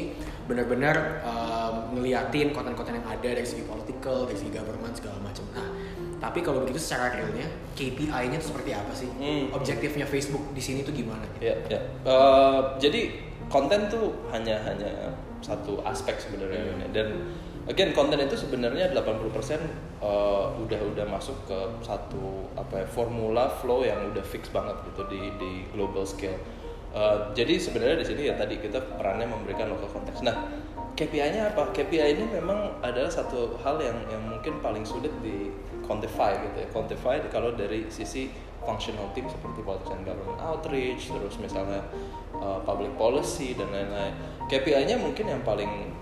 benar-benar 0.49 1.21
um, 1.29 1.93
ngeliatin 1.93 2.57
konten-konten 2.57 2.97
yang 2.97 3.07
ada 3.07 3.29
dari 3.37 3.45
segi 3.45 3.69
political, 3.69 4.25
dari 4.25 4.39
segi 4.41 4.53
government 4.57 4.97
segala 4.97 5.21
macam. 5.21 5.45
Nah, 5.53 5.69
tapi 6.19 6.41
kalau 6.41 6.65
begitu 6.65 6.81
secara 6.81 7.15
realnya 7.15 7.47
KPI-nya 7.77 8.41
itu 8.41 8.49
seperti 8.51 8.73
apa 8.73 8.93
sih? 8.97 9.13
Hmm. 9.13 9.53
Objektifnya 9.55 10.09
Facebook 10.09 10.51
di 10.57 10.63
sini 10.65 10.81
tuh 10.83 10.97
gimana? 10.97 11.23
Ya, 11.39 11.55
ya. 11.69 11.79
Eh, 12.03 12.61
jadi 12.81 13.29
konten 13.53 13.93
tuh 13.93 14.17
hanya 14.33 14.57
hanya 14.65 15.15
satu 15.39 15.79
aspek 15.87 16.19
sebenarnya 16.19 16.59
ya. 16.59 16.87
dan 16.91 17.09
again 17.71 17.95
konten 17.95 18.19
itu 18.19 18.35
sebenarnya 18.35 18.91
80% 18.91 20.03
uh, 20.03 20.51
udah 20.59 20.81
udah 20.83 21.07
masuk 21.07 21.37
ke 21.47 21.59
satu 21.85 22.51
apa 22.59 22.83
ya, 22.83 22.87
formula 22.91 23.47
flow 23.63 23.87
yang 23.87 24.11
udah 24.11 24.25
fix 24.25 24.51
banget 24.51 24.75
gitu 24.91 25.07
di 25.07 25.21
di 25.39 25.53
global 25.71 26.03
scale. 26.03 26.37
Uh, 26.89 27.31
jadi 27.37 27.61
sebenarnya 27.61 28.01
di 28.01 28.07
sini 28.09 28.23
ya 28.33 28.35
tadi 28.35 28.57
kita 28.57 28.81
perannya 28.97 29.29
memberikan 29.29 29.69
local 29.69 29.93
konteks. 29.93 30.25
Nah, 30.25 30.35
KPI-nya 30.99 31.55
apa? 31.55 31.71
KPI 31.71 32.19
ini 32.19 32.27
memang 32.27 32.83
adalah 32.83 33.13
satu 33.13 33.55
hal 33.63 33.79
yang 33.79 33.95
yang 34.11 34.23
mungkin 34.25 34.59
paling 34.59 34.83
sulit 34.83 35.13
di 35.23 35.53
quantify 35.87 36.35
gitu 36.43 36.57
ya. 36.59 36.69
Quantify 36.75 37.23
kalau 37.31 37.55
dari 37.55 37.87
sisi 37.87 38.33
functional 38.67 39.07
team 39.15 39.31
seperti 39.31 39.63
politics 39.63 39.95
and 39.95 40.03
government 40.03 40.41
outreach, 40.43 41.07
terus 41.07 41.39
misalnya 41.39 41.87
uh, 42.43 42.59
public 42.67 42.91
policy 42.99 43.55
dan 43.55 43.71
lain-lain. 43.71 44.13
KPI-nya 44.51 44.99
mungkin 44.99 45.31
yang 45.31 45.45
paling 45.47 45.95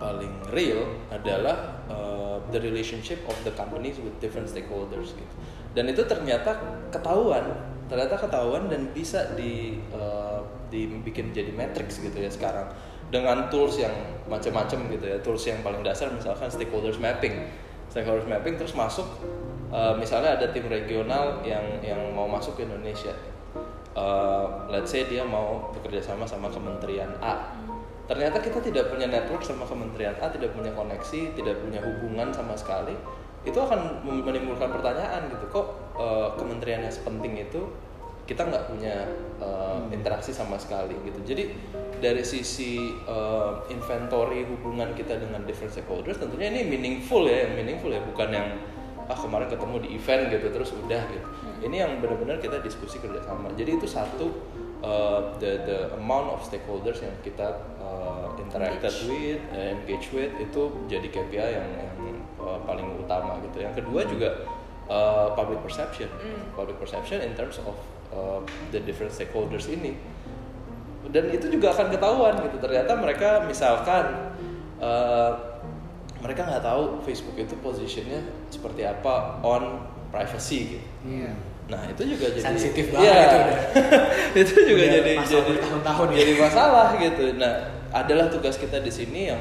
paling 0.00 0.32
real 0.56 0.88
adalah 1.12 1.84
uh, 1.86 2.40
the 2.50 2.58
relationship 2.58 3.20
of 3.28 3.36
the 3.44 3.52
companies 3.52 4.00
with 4.00 4.16
different 4.18 4.48
stakeholders 4.48 5.12
gitu. 5.12 5.34
Dan 5.70 5.86
itu 5.86 6.02
ternyata 6.02 6.58
ketahuan, 6.90 7.46
ternyata 7.86 8.18
ketahuan 8.18 8.66
dan 8.66 8.90
bisa 8.90 9.34
di 9.38 9.78
uh, 9.94 10.42
dibikin 10.70 11.30
jadi 11.30 11.50
matrix 11.54 12.02
gitu 12.02 12.14
ya 12.14 12.30
sekarang 12.30 12.70
dengan 13.10 13.50
tools 13.50 13.78
yang 13.78 13.94
macam-macam 14.26 14.90
gitu 14.90 15.04
ya. 15.06 15.18
Tools 15.22 15.42
yang 15.46 15.62
paling 15.62 15.82
dasar 15.86 16.10
misalkan 16.10 16.50
stakeholders 16.50 16.98
mapping. 16.98 17.50
Stakeholders 17.90 18.26
mapping 18.26 18.58
terus 18.58 18.74
masuk 18.74 19.06
uh, 19.70 19.94
misalnya 19.98 20.38
ada 20.38 20.50
tim 20.50 20.66
regional 20.66 21.42
yang 21.46 21.82
yang 21.82 21.98
mau 22.14 22.26
masuk 22.26 22.58
ke 22.58 22.66
Indonesia. 22.66 23.14
Uh, 23.90 24.70
let's 24.70 24.94
say 24.94 25.02
dia 25.10 25.26
mau 25.26 25.74
bekerja 25.74 25.98
sama 25.98 26.22
sama 26.22 26.46
kementerian 26.46 27.10
A 27.18 27.50
ternyata 28.10 28.42
kita 28.42 28.58
tidak 28.58 28.90
punya 28.90 29.06
network 29.06 29.46
sama 29.46 29.62
kementerian 29.62 30.18
A 30.18 30.26
tidak 30.34 30.50
punya 30.50 30.74
koneksi 30.74 31.30
tidak 31.38 31.62
punya 31.62 31.78
hubungan 31.78 32.34
sama 32.34 32.58
sekali 32.58 32.98
itu 33.40 33.56
akan 33.56 34.04
menimbulkan 34.04 34.68
pertanyaan 34.68 35.32
gitu. 35.32 35.44
Kok 35.48 35.66
uh, 35.96 36.28
kementerian 36.36 36.84
yang 36.84 36.92
sepenting 36.92 37.40
itu 37.40 37.64
kita 38.28 38.46
nggak 38.46 38.70
punya 38.70 39.10
uh, 39.42 39.82
interaksi 39.90 40.30
sama 40.30 40.60
sekali 40.60 40.94
gitu. 41.02 41.18
Jadi 41.24 41.50
dari 41.98 42.22
sisi 42.22 42.94
uh, 43.08 43.64
inventory 43.72 44.46
hubungan 44.46 44.94
kita 44.94 45.18
dengan 45.18 45.42
different 45.48 45.74
stakeholders 45.74 46.20
tentunya 46.20 46.52
ini 46.52 46.62
meaningful 46.68 47.26
ya 47.26 47.48
meaningful 47.50 47.90
ya. 47.90 48.04
Bukan 48.04 48.28
yang 48.30 48.48
ah 49.10 49.18
kemarin 49.18 49.50
ketemu 49.50 49.76
di 49.82 49.88
event 49.98 50.22
gitu 50.30 50.46
terus 50.54 50.70
udah 50.76 51.02
gitu. 51.10 51.28
Ini 51.66 51.76
yang 51.82 51.92
benar-benar 51.98 52.38
kita 52.38 52.62
diskusi 52.62 53.02
kerjasama. 53.02 53.50
Jadi 53.58 53.82
itu 53.82 53.86
satu 53.90 54.30
uh, 54.84 55.34
the 55.42 55.60
the 55.66 55.78
amount 55.96 56.30
of 56.30 56.40
stakeholders 56.46 57.02
yang 57.02 57.12
kita 57.26 57.58
uh, 57.82 58.30
interacted 58.38 58.94
Engage. 58.94 59.10
with, 59.10 59.40
uh, 59.50 59.66
engage 59.74 60.06
with 60.14 60.32
itu 60.38 60.62
jadi 60.86 61.08
KPI 61.10 61.48
yang, 61.58 61.68
yang 61.74 61.92
uh, 62.40 62.58
paling 62.64 62.86
utama 62.96 63.36
gitu. 63.42 63.60
Yang 63.60 63.84
kedua 63.84 64.00
juga 64.04 64.28
uh, 64.86 65.32
public 65.32 65.60
perception, 65.60 66.08
Mm. 66.10 66.56
public 66.56 66.76
perception 66.76 67.20
in 67.20 67.32
terms 67.32 67.60
of 67.60 67.76
uh, 68.10 68.40
the 68.70 68.80
different 68.80 69.10
stakeholders 69.10 69.66
ini. 69.66 69.94
Dan 71.10 71.28
itu 71.28 71.48
juga 71.48 71.72
akan 71.72 71.90
ketahuan 71.90 72.34
gitu. 72.40 72.56
Ternyata 72.58 72.92
mereka 72.94 73.42
misalkan 73.44 74.34
uh, 74.78 75.32
mereka 76.20 76.44
nggak 76.44 76.62
tahu 76.62 77.00
Facebook 77.02 77.34
itu 77.34 77.56
posisinya 77.58 78.20
seperti 78.48 78.84
apa 78.84 79.40
on 79.40 79.80
privacy 80.12 80.76
gitu. 80.76 80.86
Iya. 81.06 81.32
Nah 81.70 81.86
itu 81.86 82.02
juga 82.04 82.28
jadi 82.28 82.44
Sensitif 82.44 82.84
banget 82.92 83.08
Iya. 83.08 83.16
itu 83.16 83.36
udah. 83.38 83.58
itu 84.44 84.52
juga 84.68 84.82
Udah 84.82 84.90
jadi 84.92 85.10
masalah 85.16 85.30
jadi 85.40 85.50
bertahun-tahun 85.56 86.06
ya. 86.06 86.16
jadi 86.18 86.32
masalah 86.36 86.86
gitu. 86.98 87.24
Nah 87.40 87.52
adalah 87.90 88.26
tugas 88.30 88.54
kita 88.54 88.78
di 88.78 88.92
sini 88.92 89.20
yang 89.32 89.40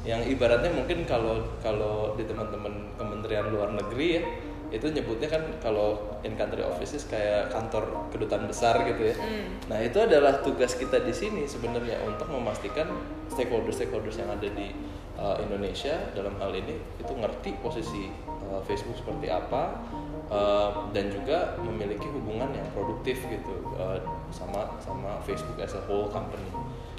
yang 0.00 0.24
ibaratnya 0.24 0.72
mungkin 0.72 1.04
kalau 1.04 1.44
kalau 1.60 2.16
di 2.16 2.24
teman-teman 2.24 2.96
kementerian 2.96 3.52
luar 3.52 3.68
negeri 3.76 4.08
ya 4.16 4.22
itu 4.70 4.86
nyebutnya 4.86 5.26
kan 5.26 5.42
kalau 5.58 5.98
in 6.22 6.38
country 6.38 6.62
offices 6.62 7.02
kayak 7.10 7.50
kantor 7.50 8.06
kedutaan 8.14 8.46
besar 8.46 8.78
gitu 8.86 9.10
ya. 9.10 9.16
Hmm. 9.18 9.58
Nah 9.66 9.82
itu 9.82 9.98
adalah 9.98 10.38
tugas 10.46 10.78
kita 10.78 11.02
di 11.02 11.10
sini 11.10 11.42
sebenarnya 11.42 11.98
untuk 12.06 12.30
memastikan 12.30 12.86
stakeholders 13.26 13.82
stakeholders 13.82 14.22
yang 14.22 14.30
ada 14.30 14.46
di 14.46 14.70
uh, 15.18 15.36
Indonesia 15.42 15.98
dalam 16.14 16.38
hal 16.38 16.54
ini 16.54 16.78
itu 17.02 17.12
ngerti 17.12 17.58
posisi 17.58 18.14
uh, 18.46 18.62
Facebook 18.62 19.02
seperti 19.02 19.26
apa 19.26 19.82
uh, 20.30 20.86
dan 20.94 21.10
juga 21.10 21.58
memiliki 21.66 22.06
hubungan 22.06 22.54
yang 22.54 22.66
produktif 22.70 23.26
gitu 23.26 23.74
uh, 23.74 23.98
sama 24.30 24.78
sama 24.78 25.18
Facebook 25.26 25.58
as 25.58 25.74
a 25.74 25.82
whole 25.90 26.06
company. 26.06 26.46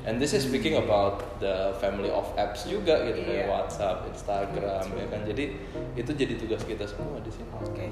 And 0.02 0.18
this 0.18 0.34
is 0.34 0.50
speaking 0.50 0.74
about 0.76 1.22
the 1.38 1.78
family 1.78 2.10
of 2.10 2.26
apps 2.34 2.66
juga 2.66 3.06
gitu 3.06 3.22
kayak 3.22 3.46
Iya. 3.46 3.54
WhatsApp, 3.54 4.10
Instagram 4.10 4.86
ya 4.92 5.06
kan. 5.08 5.22
Jadi 5.30 5.44
itu 5.94 6.12
jadi 6.12 6.34
tugas 6.42 6.66
kita 6.66 6.90
semua 6.90 7.22
di 7.22 7.30
sini. 7.30 7.46
Oke. 7.54 7.86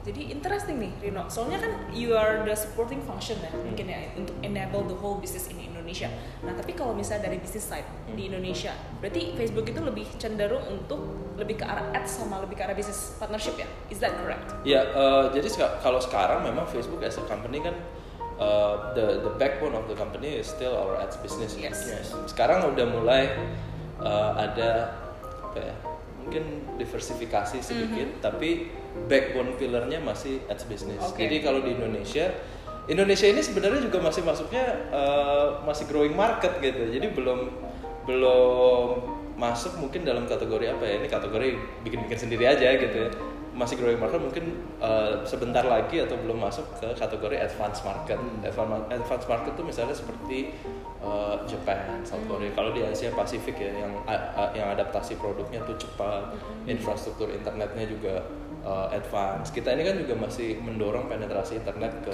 Jadi 0.00 0.32
interesting 0.32 0.80
nih 0.80 0.92
Rino. 0.98 1.28
Soalnya 1.28 1.60
kan 1.60 1.72
you 1.92 2.16
are 2.16 2.40
the 2.40 2.56
supporting 2.56 3.04
function 3.04 3.36
ya 3.36 3.52
mungkin 3.52 3.84
ya 3.84 4.08
untuk 4.16 4.32
enable 4.40 4.88
the 4.88 4.96
whole 4.96 5.20
business 5.20 5.52
in 5.52 5.60
Indonesia. 5.60 6.08
Nah 6.40 6.56
tapi 6.56 6.72
kalau 6.72 6.96
misalnya 6.96 7.28
dari 7.28 7.36
business 7.36 7.68
side 7.68 7.84
di 8.08 8.32
Indonesia, 8.32 8.72
berarti 8.96 9.36
Facebook 9.36 9.68
itu 9.68 9.76
lebih 9.76 10.08
cenderung 10.16 10.64
untuk 10.64 11.04
lebih 11.36 11.60
ke 11.60 11.64
arah 11.64 11.92
ads 11.92 12.16
sama 12.16 12.40
lebih 12.40 12.56
ke 12.56 12.64
arah 12.64 12.72
business 12.72 13.12
partnership 13.20 13.60
ya? 13.60 13.68
Is 13.88 14.00
that 14.00 14.16
correct? 14.16 14.48
Ya, 14.64 14.88
eh, 14.88 15.24
jadi 15.36 15.44
seka- 15.46 15.76
kalau 15.78 16.00
sekarang 16.00 16.40
memang 16.40 16.64
Facebook 16.64 17.04
as 17.04 17.16
a 17.16 17.24
company 17.24 17.60
kan 17.60 17.76
eh, 18.40 18.74
the 18.96 19.06
the 19.28 19.32
backbone 19.36 19.76
of 19.76 19.84
the 19.86 19.94
company 19.94 20.40
is 20.40 20.48
still 20.48 20.72
our 20.72 20.96
ads 20.96 21.20
business. 21.20 21.54
Yes. 21.60 21.84
Sekarang 22.26 22.64
udah 22.72 22.86
mulai 22.88 23.28
eh, 24.00 24.30
ada 24.40 24.96
apa 25.44 25.58
ya? 25.60 25.76
Mungkin 26.20 26.76
diversifikasi 26.76 27.60
sedikit, 27.64 28.20
tapi 28.24 28.72
backbone 29.08 29.56
pillarnya 29.60 30.00
masih 30.00 30.40
ads 30.48 30.64
business. 30.64 31.00
Oke. 31.04 31.28
Jadi 31.28 31.44
kalau 31.44 31.60
di 31.60 31.76
Indonesia 31.76 32.32
Indonesia 32.90 33.28
ini 33.28 33.38
sebenarnya 33.44 33.86
juga 33.86 34.02
masih 34.02 34.22
masuknya 34.24 34.64
eh, 34.90 35.46
masih 35.62 35.84
growing 35.86 36.16
market 36.16 36.58
gitu. 36.58 36.90
Jadi 36.90 37.06
belum 37.12 37.52
belum 38.08 38.88
masuk 39.40 39.80
mungkin 39.80 40.04
dalam 40.04 40.28
kategori 40.28 40.76
apa 40.76 40.84
ya? 40.84 40.94
Ini 41.00 41.08
kategori 41.08 41.48
bikin-bikin 41.86 42.18
sendiri 42.18 42.44
aja 42.48 42.68
gitu 42.76 42.96
ya. 43.08 43.10
Masih 43.50 43.74
growing 43.76 43.98
market 43.98 44.22
mungkin 44.22 44.44
eh, 44.78 45.12
sebentar 45.26 45.66
lagi 45.66 45.98
atau 45.98 46.14
belum 46.16 46.38
masuk 46.38 46.64
ke 46.78 46.86
kategori 46.94 47.36
advanced 47.36 47.82
market. 47.82 48.18
Advanced, 48.46 48.86
advanced 48.88 49.28
market 49.28 49.52
tuh 49.58 49.66
misalnya 49.66 49.92
seperti 49.92 50.54
eh, 51.02 51.36
Japan, 51.44 52.00
South 52.06 52.22
Korea. 52.30 52.50
Kalau 52.54 52.70
di 52.70 52.86
Asia 52.86 53.10
Pasifik 53.10 53.58
ya 53.58 53.72
yang 53.84 53.92
a- 54.06 54.52
yang 54.54 54.70
adaptasi 54.70 55.18
produknya 55.18 55.60
tuh 55.66 55.74
cepat, 55.76 56.34
infrastruktur 56.64 57.28
internetnya 57.30 57.86
juga 57.88 58.22
uh, 58.62 58.86
advance. 58.92 59.50
Kita 59.50 59.72
ini 59.72 59.82
kan 59.82 59.96
juga 59.96 60.14
masih 60.16 60.60
mendorong 60.60 61.08
penetrasi 61.08 61.58
internet 61.60 62.04
ke 62.04 62.12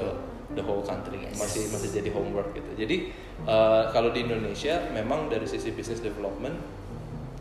the 0.54 0.62
whole 0.62 0.80
country, 0.80 1.18
Yes. 1.26 1.36
masih 1.36 1.66
masih 1.68 1.90
jadi 1.90 2.10
homework 2.14 2.54
gitu. 2.54 2.70
Jadi 2.78 3.10
uh, 3.44 3.90
kalau 3.90 4.14
di 4.14 4.22
Indonesia 4.24 4.78
memang 4.94 5.26
dari 5.26 5.44
sisi 5.44 5.74
business 5.74 5.98
development 6.00 6.54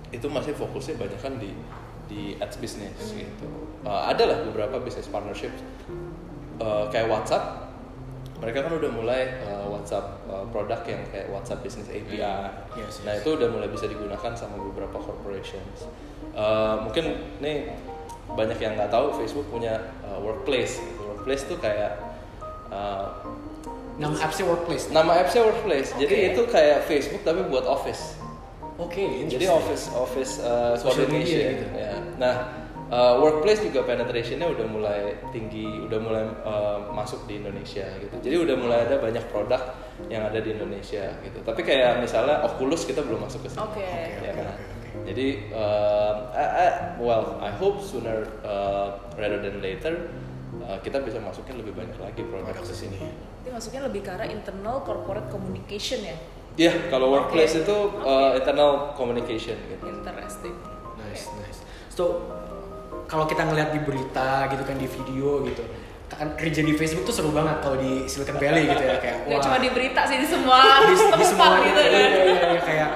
itu 0.10 0.26
masih 0.26 0.58
fokusnya 0.58 0.98
banyak 0.98 1.20
kan 1.22 1.34
di 1.38 1.54
di 2.06 2.38
ads 2.38 2.58
business 2.58 3.14
gitu. 3.14 3.46
Uh, 3.86 4.02
ada 4.10 4.24
lah 4.26 4.38
beberapa 4.42 4.82
business 4.82 5.06
partnership 5.06 5.54
uh, 6.58 6.90
kayak 6.90 7.06
WhatsApp. 7.06 7.70
Mereka 8.36 8.68
kan 8.68 8.74
udah 8.76 8.92
mulai 8.92 9.22
uh, 9.46 9.70
WhatsApp 9.72 10.26
uh, 10.28 10.44
produk 10.52 10.82
yang 10.84 11.06
kayak 11.08 11.32
WhatsApp 11.32 11.64
Business 11.64 11.88
API. 11.88 12.20
Yes, 12.76 13.00
Nah 13.06 13.16
yes. 13.16 13.24
itu 13.24 13.38
udah 13.38 13.48
mulai 13.48 13.72
bisa 13.72 13.88
digunakan 13.88 14.34
sama 14.36 14.60
beberapa 14.60 14.98
corporations. 15.00 15.88
Uh, 16.36 16.84
mungkin 16.84 17.16
nih 17.40 17.72
banyak 18.28 18.58
yang 18.58 18.76
nggak 18.76 18.92
tahu 18.92 19.16
Facebook 19.16 19.48
punya 19.48 19.80
uh, 20.04 20.20
workplace. 20.20 20.82
Workplace 21.00 21.46
tuh 21.46 21.62
kayak 21.62 21.96
uh, 22.74 23.24
Nama 23.96 24.12
appsnya 24.20 24.44
workplace. 24.44 24.92
nama 24.92 25.16
appsnya 25.24 25.48
workplace. 25.48 25.96
Jadi 25.96 26.12
Oke. 26.12 26.32
itu 26.36 26.42
kayak 26.52 26.84
Facebook 26.84 27.24
tapi 27.24 27.48
buat 27.48 27.64
office. 27.64 28.20
Oke, 28.76 29.00
Jadi 29.00 29.40
interesting. 29.40 29.56
office 29.56 29.84
office 29.96 30.34
uh, 30.44 30.76
Social 30.76 31.08
coordination. 31.08 31.40
media 31.40 31.48
gitu. 31.56 31.66
Ya. 31.72 31.94
Nah 32.20 32.36
uh, 32.92 33.22
workplace 33.22 33.62
juga 33.66 33.86
penetrationnya 33.86 34.48
udah 34.50 34.66
mulai 34.68 35.00
tinggi, 35.32 35.66
udah 35.86 36.00
mulai 36.02 36.24
uh, 36.44 36.80
masuk 36.94 37.26
di 37.30 37.42
Indonesia 37.42 37.86
gitu. 38.02 38.16
Jadi 38.22 38.36
udah 38.36 38.56
mulai 38.58 38.78
ada 38.90 39.00
banyak 39.02 39.26
produk 39.30 39.62
yang 40.12 40.28
ada 40.28 40.40
di 40.42 40.54
Indonesia 40.54 41.08
gitu. 41.24 41.40
Tapi 41.46 41.62
kayak 41.64 42.04
misalnya 42.04 42.44
Oculus 42.46 42.84
kita 42.84 43.02
belum 43.06 43.26
masuk 43.26 43.48
ke 43.48 43.50
sini. 43.54 43.62
Oke. 43.64 43.86
Ya 43.86 44.20
oke, 44.20 44.30
kan? 44.36 44.46
oke, 44.52 44.64
oke. 44.66 44.90
Jadi 45.06 45.28
um, 45.54 46.16
I- 46.34 46.54
I- 46.66 46.78
well 47.00 47.38
I 47.40 47.52
hope 47.54 47.80
sooner 47.80 48.28
uh, 48.44 49.00
rather 49.16 49.40
than 49.40 49.62
later 49.64 50.12
uh, 50.66 50.80
kita 50.82 51.00
bisa 51.04 51.22
masukin 51.22 51.62
lebih 51.62 51.76
banyak 51.76 51.96
lagi 52.00 52.22
produk 52.28 52.56
ke 52.58 52.76
sini. 52.76 52.98
Itu 53.46 53.54
maksudnya 53.54 53.86
lebih 53.86 54.02
ke 54.02 54.12
arah 54.12 54.28
internal 54.28 54.82
corporate 54.82 55.30
communication 55.30 56.02
ya? 56.02 56.18
Iya, 56.56 56.88
kalau 56.88 57.12
workplace 57.12 57.52
Oke. 57.60 57.68
itu 57.68 57.78
uh, 58.08 58.32
internal 58.32 58.96
communication 58.96 59.60
gitu. 59.68 59.92
Interesting. 59.92 60.56
Nice, 60.96 61.28
nice. 61.36 61.60
So, 61.92 62.32
kalau 63.06 63.26
kita 63.30 63.46
ngeliat 63.46 63.70
di 63.74 63.82
berita 63.82 64.50
gitu 64.50 64.64
kan 64.66 64.76
di 64.78 64.88
video 64.90 65.46
gitu, 65.46 65.64
kan 66.10 66.38
kerja 66.38 66.62
di 66.62 66.74
Facebook 66.78 67.06
tuh 67.10 67.16
seru 67.16 67.32
banget 67.34 67.60
kalau 67.66 67.78
di 67.78 68.06
Silicon 68.06 68.38
Valley 68.38 68.70
gitu 68.70 68.84
ya 68.84 68.96
kayak 69.02 69.18
Gak 69.26 69.32
wah, 69.36 69.40
cuma 69.42 69.58
di 69.60 69.70
berita 69.74 70.02
sih 70.06 70.18
di 70.22 70.28
semua 70.30 70.60
di, 70.86 70.86
di 70.94 70.96
tempat 71.02 71.26
semua 71.26 71.56
gitu 71.66 71.82
iya, 71.82 71.90
kan. 71.90 71.92
iya, 71.92 72.08
iya, 72.10 72.46
iya, 72.56 72.62
kayak 72.62 72.90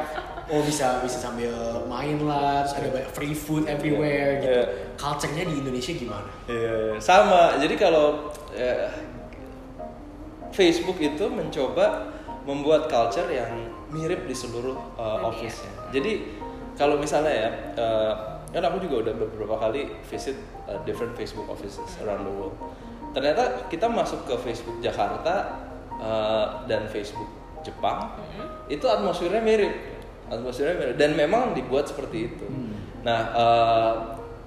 oh 0.49 0.61
bisa 0.65 0.85
bisa 1.05 1.17
sambil 1.21 1.53
main 1.85 2.17
lah 2.25 2.65
terus 2.65 2.75
ada 2.81 2.89
banyak 2.89 3.11
free 3.13 3.35
food 3.37 3.69
everywhere 3.69 4.41
gitu 4.41 4.49
Iya. 4.49 4.65
culture-nya 4.97 5.43
di 5.45 5.55
Indonesia 5.61 5.91
gimana 5.93 6.29
Iya, 6.49 6.97
sama. 6.97 7.57
Jadi 7.61 7.75
kalau 7.77 8.33
eh, 8.57 8.89
Facebook 10.49 10.97
itu 10.97 11.29
mencoba 11.29 12.09
membuat 12.47 12.89
culture 12.89 13.29
yang 13.29 13.69
mirip 13.93 14.25
di 14.25 14.33
seluruh 14.33 14.73
uh, 14.97 15.21
office-nya. 15.29 15.93
Jadi 15.93 16.41
kalau 16.73 16.97
misalnya 16.97 17.29
ya, 17.29 17.49
uh, 17.77 18.13
kan 18.49 18.61
aku 18.65 18.81
juga 18.81 19.09
udah 19.09 19.13
beberapa 19.15 19.55
kali 19.61 19.89
visit 20.09 20.37
uh, 20.65 20.81
different 20.85 21.13
Facebook 21.13 21.45
offices 21.49 21.97
around 22.01 22.25
the 22.25 22.33
world. 22.33 22.55
Ternyata 23.13 23.69
kita 23.69 23.89
masuk 23.89 24.25
ke 24.25 24.35
Facebook 24.41 24.77
Jakarta 24.81 25.61
uh, 25.97 26.65
dan 26.69 26.85
Facebook 26.89 27.29
Jepang, 27.65 28.15
itu 28.71 28.85
atmosfernya 28.87 29.43
mirip, 29.43 29.73
atmosfernya 30.31 30.75
mirip 30.77 30.95
dan 30.95 31.11
memang 31.17 31.51
dibuat 31.51 31.89
seperti 31.89 32.31
itu. 32.31 32.45
Nah, 33.03 33.19
uh, 33.35 33.93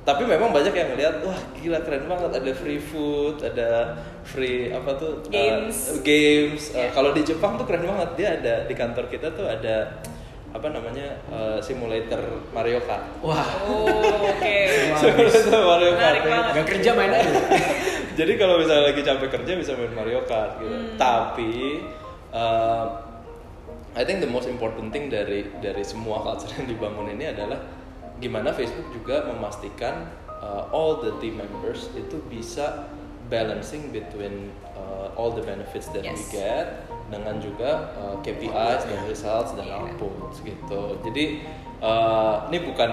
tapi 0.02 0.26
memang 0.26 0.50
banyak 0.50 0.75
yang 0.75 0.88
ngeliat 0.94 1.23
wah 1.23 1.38
gila 1.54 1.78
keren 1.87 2.11
banget 2.11 2.30
ada 2.42 2.52
free 2.59 2.82
food 2.82 3.38
ada 3.38 3.94
free 4.26 4.75
apa 4.75 4.99
tuh 4.99 5.23
uh, 5.23 5.30
Games. 5.30 6.02
games 6.02 6.75
Uh, 6.75 6.82
Yeah. 6.82 6.90
kalau 6.90 7.14
di 7.14 7.23
Jepang 7.23 7.54
tuh 7.54 7.62
keren 7.71 7.87
banget 7.87 8.11
dia 8.18 8.28
ada 8.42 8.54
di 8.66 8.75
kantor 8.75 9.06
kita 9.06 9.30
tuh 9.30 9.47
ada 9.47 10.02
apa 10.52 10.68
namanya 10.68 11.06
uh, 11.26 11.56
simulator 11.59 12.21
Mario 12.50 12.80
Kart 12.82 13.09
wah 13.21 13.49
Oh, 13.64 13.88
oke. 14.28 14.56
simulator 15.00 15.61
Mario 15.61 15.92
Kart 15.92 16.12
Menarik 16.12 16.23
banget. 16.25 16.52
gak 16.54 16.66
kerja 16.68 16.90
main 16.92 17.11
aja 17.11 17.30
jadi 18.21 18.32
kalau 18.37 18.54
misalnya 18.56 18.85
lagi 18.88 19.00
capek 19.00 19.28
kerja 19.32 19.52
bisa 19.54 19.73
main 19.75 19.92
Mario 19.92 20.21
Kart 20.25 20.59
gitu 20.59 20.71
Hmm. 20.73 20.94
tapi 20.94 21.80
uh, 22.30 22.85
I 23.92 24.02
think 24.02 24.21
the 24.21 24.28
most 24.28 24.44
important 24.44 24.88
thing 24.88 25.09
dari 25.09 25.49
dari 25.59 25.80
semua 25.82 26.21
culture 26.21 26.52
yang 26.54 26.64
dibangun 26.66 27.12
ini 27.12 27.28
adalah 27.28 27.61
gimana 28.16 28.49
Facebook 28.50 28.88
juga 28.88 29.25
memastikan 29.26 30.09
uh, 30.38 30.68
all 30.71 31.00
the 31.00 31.12
team 31.18 31.37
members 31.37 31.92
itu 31.92 32.21
bisa 32.25 32.91
balancing 33.32 33.88
between 33.88 34.52
uh, 34.76 35.08
all 35.16 35.32
the 35.32 35.40
benefits 35.40 35.88
that 35.96 36.04
we 36.04 36.12
Yes. 36.12 36.28
get 36.28 36.66
dengan 37.08 37.40
juga 37.40 37.96
uh, 37.96 38.16
KPIs 38.20 38.84
dan 38.84 39.00
results 39.08 39.56
dan 39.56 39.64
Yeah. 39.64 39.80
outputs 39.80 40.44
gitu. 40.44 41.00
Jadi 41.00 41.40
uh, 41.80 42.44
ini 42.52 42.60
bukan 42.60 42.90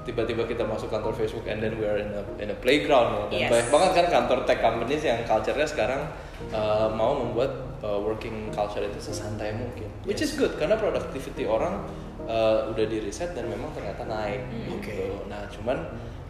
tiba-tiba 0.00 0.48
kita 0.48 0.64
masuk 0.64 0.88
kantor 0.88 1.12
Facebook 1.12 1.44
and 1.44 1.60
then 1.60 1.76
we 1.76 1.84
are 1.84 2.00
in 2.00 2.08
a 2.10 2.24
in 2.40 2.48
a 2.48 2.56
playground 2.56 3.12
ya. 3.12 3.24
Dan 3.28 3.38
Yes. 3.38 3.50
banyak 3.52 3.68
banget 3.68 3.90
kan 3.92 4.06
kantor 4.10 4.38
tech 4.48 4.58
companies 4.58 5.04
yang 5.04 5.20
culture-nya 5.28 5.68
sekarang 5.68 6.08
uh, 6.50 6.88
mau 6.90 7.20
membuat 7.20 7.52
uh, 7.84 8.00
working 8.00 8.48
culture 8.50 8.80
itu 8.80 8.96
sesantai 8.98 9.52
mungkin. 9.52 9.92
Which 10.08 10.24
is 10.24 10.32
good 10.32 10.56
karena 10.56 10.80
productivity 10.80 11.44
orang 11.44 11.84
uh, 12.24 12.72
udah 12.72 12.84
di 12.88 13.04
riset 13.04 13.36
dan 13.36 13.44
memang 13.46 13.76
ternyata 13.76 14.08
naik 14.08 14.40
Hmm. 14.48 14.80
gitu. 14.80 15.20
Nah, 15.28 15.44
cuman 15.52 15.78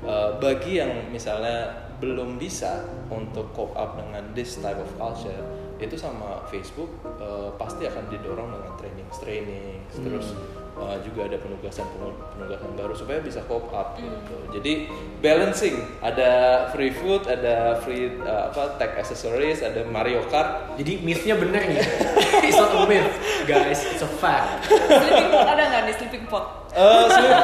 uh, 0.03 0.35
bagi 0.39 0.83
yang 0.83 0.91
misalnya 1.09 1.90
belum 2.01 2.41
bisa 2.41 2.81
untuk 3.09 3.53
cope 3.53 3.77
up 3.77 3.95
dengan 3.95 4.25
this 4.33 4.57
type 4.59 4.77
of 4.77 4.89
culture 4.97 5.45
itu 5.81 5.97
sama 5.97 6.45
Facebook 6.49 6.89
uh, 7.17 7.53
pasti 7.57 7.89
akan 7.89 8.05
didorong 8.09 8.53
dengan 8.53 8.73
training 8.77 9.09
training 9.17 9.81
terus 9.97 10.37
uh, 10.77 10.97
juga 11.01 11.25
ada 11.25 11.41
penugasan 11.41 11.89
penugasan 12.37 12.77
baru 12.77 12.93
supaya 12.93 13.21
bisa 13.21 13.41
cope 13.45 13.73
up 13.73 13.97
gitu. 13.97 14.37
Jadi 14.53 14.93
balancing. 15.21 15.81
Ada 16.01 16.31
free 16.71 16.93
food 16.93 17.25
ada 17.25 17.81
free 17.81 18.13
uh, 18.21 18.53
apa 18.53 18.77
tech 18.77 18.97
accessories 18.97 19.65
ada 19.65 19.81
Mario 19.85 20.21
Kart. 20.29 20.77
Jadi 20.77 21.01
myth-nya 21.01 21.41
bener 21.41 21.65
nih. 21.65 21.81
It's 22.47 22.57
not 22.57 22.77
a 22.77 22.85
myth. 22.85 23.09
Guys 23.45 23.81
it's 23.83 24.05
a 24.05 24.11
fact. 24.21 24.69
Sleeping 24.69 25.29
pot 25.33 25.49
ada 25.49 25.63
nggak 25.65 25.83
nih? 25.89 25.95
Sleeping 25.97 26.25
pot? 26.29 26.45
Eh, 26.71 27.05
sleeping, 27.11 27.43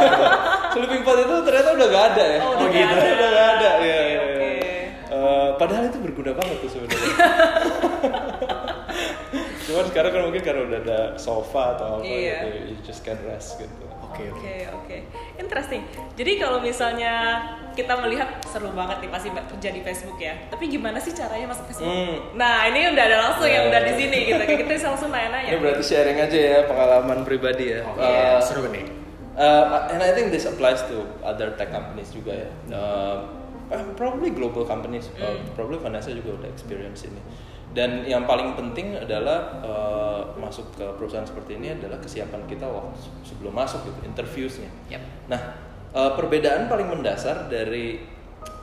sleeping 0.70 1.02
pot 1.02 1.18
itu 1.18 1.34
ternyata 1.42 1.68
udah 1.74 1.86
gak 1.90 2.04
ada 2.14 2.24
ya. 2.30 2.38
Oh, 2.46 2.50
udah 2.54 2.62
Oh, 2.62 2.70
gitu. 2.70 2.94
ada. 2.94 3.10
udah 3.10 3.28
gak 3.34 3.48
ada 3.58 3.70
ya. 3.82 3.98
Padahal 5.66 5.84
itu 5.84 5.98
berguna 5.98 6.32
banget 6.32 6.56
tuh 6.58 6.70
sebenarnya 6.70 7.10
cuman 9.66 9.84
sekarang 9.84 10.10
kan 10.12 10.22
mungkin 10.22 10.42
karena 10.42 10.62
udah 10.62 10.78
ada 10.80 11.00
sofa 11.16 11.74
atau 11.74 11.86
apa 11.98 12.06
Iya. 12.06 12.38
gitu 12.40 12.48
you 12.70 12.76
just 12.80 13.02
can 13.02 13.18
rest 13.26 13.58
gitu 13.58 13.84
oke 13.98 14.22
oke 14.32 14.38
Oke 14.38 14.56
oke, 14.72 14.96
interesting. 15.36 15.82
Jadi 16.14 16.38
kalau 16.38 16.62
misalnya 16.62 17.42
kita 17.74 17.98
melihat 17.98 18.38
seru 18.46 18.70
banget 18.70 19.02
nih 19.02 19.10
pasti 19.10 19.28
kerja 19.28 19.68
di 19.68 19.82
Facebook 19.82 20.16
ya. 20.16 20.38
Tapi 20.46 20.70
gimana 20.70 20.96
sih 20.96 21.10
caranya 21.10 21.50
masuk 21.50 21.66
Facebook? 21.66 21.90
Hmm. 21.90 22.16
Nah 22.32 22.64
ini 22.64 22.86
udah 22.88 23.02
ada 23.02 23.18
langsung 23.20 23.44
yang 23.44 23.66
Ya. 23.66 23.70
udah 23.74 23.80
di 23.82 23.94
sini 23.98 24.18
gitu. 24.24 24.40
Kayak 24.40 24.58
kita 24.62 24.72
bisa 24.72 24.86
langsung 24.88 25.10
nanya-nanya. 25.10 25.50
ini 25.50 25.58
berarti 25.58 25.82
sharing 25.84 26.18
aja 26.18 26.38
ya 26.38 26.58
pengalaman 26.64 27.18
pribadi 27.22 27.74
ya 27.74 27.80
Oke, 27.84 28.00
Eh, 28.00 28.38
seru 28.40 28.70
nih 28.70 28.86
Uh, 29.36 29.92
and 29.92 30.00
I 30.00 30.16
think 30.16 30.32
this 30.32 30.48
applies 30.48 30.80
to 30.88 30.96
other 31.20 31.52
tech 31.52 31.68
companies 31.68 32.08
juga 32.08 32.32
ya. 32.32 32.48
Uh, 32.72 33.35
uh, 33.70 33.86
probably 33.94 34.30
global 34.30 34.64
companies, 34.66 35.10
uh, 35.18 35.36
probably 35.54 35.78
Vanessa 35.78 36.12
juga 36.12 36.38
udah 36.38 36.48
experience 36.50 37.06
ini. 37.06 37.20
Dan 37.76 38.08
yang 38.08 38.24
paling 38.24 38.56
penting 38.56 38.96
adalah 38.96 39.60
uh, 39.60 40.22
masuk 40.40 40.72
ke 40.80 40.86
perusahaan 40.96 41.28
seperti 41.28 41.60
ini 41.60 41.76
adalah 41.76 42.00
kesiapan 42.00 42.48
kita 42.48 42.64
waktu 42.64 42.96
sebelum 43.20 43.52
masuk 43.52 43.84
gitu, 43.84 44.00
interviewsnya. 44.08 44.70
Yep. 44.88 45.02
Nah, 45.28 45.40
uh, 45.92 46.16
perbedaan 46.16 46.72
paling 46.72 46.88
mendasar 46.88 47.52
dari 47.52 48.00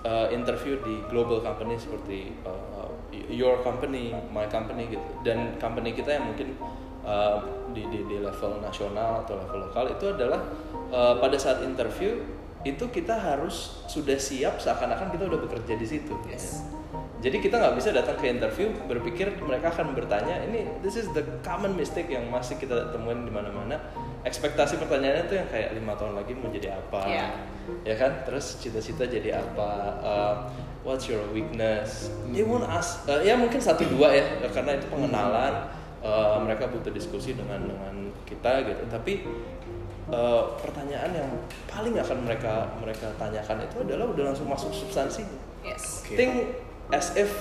uh, 0.01 0.33
interview 0.33 0.81
di 0.81 1.05
global 1.13 1.45
company 1.45 1.77
seperti 1.77 2.33
uh, 2.41 2.89
your 3.29 3.61
company, 3.61 4.17
my 4.33 4.49
company 4.49 4.89
gitu, 4.89 5.05
dan 5.21 5.61
company 5.61 5.93
kita 5.93 6.17
yang 6.17 6.33
mungkin 6.33 6.57
uh, 7.05 7.37
di, 7.69 7.85
di 7.93 7.99
di 8.09 8.17
level 8.17 8.57
nasional 8.65 9.21
atau 9.21 9.37
level 9.37 9.69
lokal 9.69 9.93
itu 9.93 10.09
adalah 10.09 10.41
uh, 10.89 11.21
pada 11.21 11.37
saat 11.37 11.61
interview 11.61 12.17
itu 12.63 12.87
kita 12.89 13.15
harus 13.15 13.83
sudah 13.91 14.15
siap 14.15 14.59
seakan-akan 14.59 15.11
kita 15.11 15.27
udah 15.27 15.39
bekerja 15.43 15.75
di 15.75 15.87
situ. 15.87 16.15
Yes. 16.27 16.63
Jadi 17.23 17.39
kita 17.39 17.55
nggak 17.55 17.79
bisa 17.79 17.95
datang 17.95 18.19
ke 18.19 18.27
interview 18.27 18.67
berpikir 18.83 19.31
mereka 19.39 19.71
akan 19.71 19.95
bertanya 19.95 20.43
ini 20.43 20.67
this 20.83 20.99
is 20.99 21.07
the 21.15 21.23
common 21.39 21.71
mistake 21.71 22.11
yang 22.11 22.27
masih 22.27 22.59
kita 22.59 22.91
temuin 22.91 23.23
di 23.23 23.31
mana-mana. 23.31 23.79
Ekspektasi 24.27 24.75
pertanyaannya 24.75 25.23
tuh 25.31 25.35
yang 25.39 25.47
kayak 25.47 25.71
lima 25.71 25.95
tahun 25.95 26.19
lagi 26.19 26.31
mau 26.35 26.51
jadi 26.51 26.75
apa, 26.75 26.99
Iya. 27.07 27.27
ya 27.87 27.95
kan? 27.95 28.11
Terus 28.27 28.59
cita-cita 28.59 29.07
jadi 29.07 29.39
apa? 29.39 29.69
Uh, 30.03 30.33
what's 30.83 31.07
your 31.07 31.23
weakness? 31.31 32.11
They 32.31 32.43
won't 32.43 32.67
ask. 32.67 33.07
uh, 33.07 33.23
ya 33.23 33.39
mungkin 33.39 33.59
satu 33.59 33.87
dua 33.87 34.11
ya 34.15 34.23
karena 34.51 34.79
itu 34.79 34.87
pengenalan. 34.91 35.71
Uh, 36.03 36.43
mereka 36.43 36.67
butuh 36.67 36.91
diskusi 36.91 37.31
dengan 37.31 37.63
dengan 37.63 38.11
kita 38.27 38.67
gitu. 38.67 38.83
Tapi 38.91 39.23
uh, 40.09 40.55
pertanyaan 40.59 41.11
yang 41.13 41.31
paling 41.65 41.95
akan 41.95 42.17
mereka 42.25 42.67
mereka 42.79 43.07
tanyakan 43.15 43.63
itu 43.63 43.75
adalah 43.83 44.09
udah 44.09 44.23
langsung 44.33 44.49
masuk 44.49 44.73
substansinya 44.73 45.39
Yes. 45.63 46.03
Oke. 46.03 46.19
think 46.19 46.59
as 46.91 47.15
if 47.15 47.31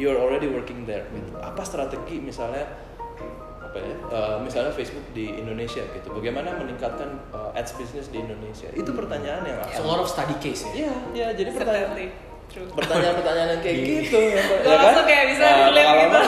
you're 0.00 0.16
already 0.16 0.48
working 0.48 0.88
there 0.88 1.04
gitu. 1.12 1.36
Apa 1.36 1.60
strategi 1.60 2.16
misalnya 2.16 2.64
apa 3.60 3.76
ya? 3.76 3.94
eh, 4.00 4.36
misalnya 4.40 4.72
Facebook 4.72 5.04
di 5.12 5.28
Indonesia 5.28 5.84
gitu. 5.84 6.08
Bagaimana 6.10 6.56
meningkatkan 6.56 7.20
eh, 7.30 7.58
ads 7.60 7.76
business 7.76 8.08
di 8.08 8.24
Indonesia? 8.24 8.72
Itu 8.72 8.96
pertanyaan 8.96 9.44
yang 9.44 9.60
it's 9.68 9.76
a 9.76 9.84
lot 9.84 10.00
of 10.00 10.08
study 10.08 10.32
case 10.40 10.64
ya 10.72 10.88
Iya, 10.88 10.94
iya, 11.12 11.28
jadi 11.36 11.50
pertanyaan 11.52 11.92
Certainly. 11.92 12.29
True. 12.50 12.66
pertanyaan-pertanyaan 12.68 13.48
yang 13.48 13.62
kayak 13.62 13.76
Di- 13.78 13.86
gitu 14.02 14.18
ya, 14.18 14.42
langsung 14.60 15.06
kayak 15.06 15.24
bisa 15.30 15.44
Nah, 15.44 15.56
relate 15.64 15.86
gitu. 15.86 16.18
pengalaman 16.18 16.22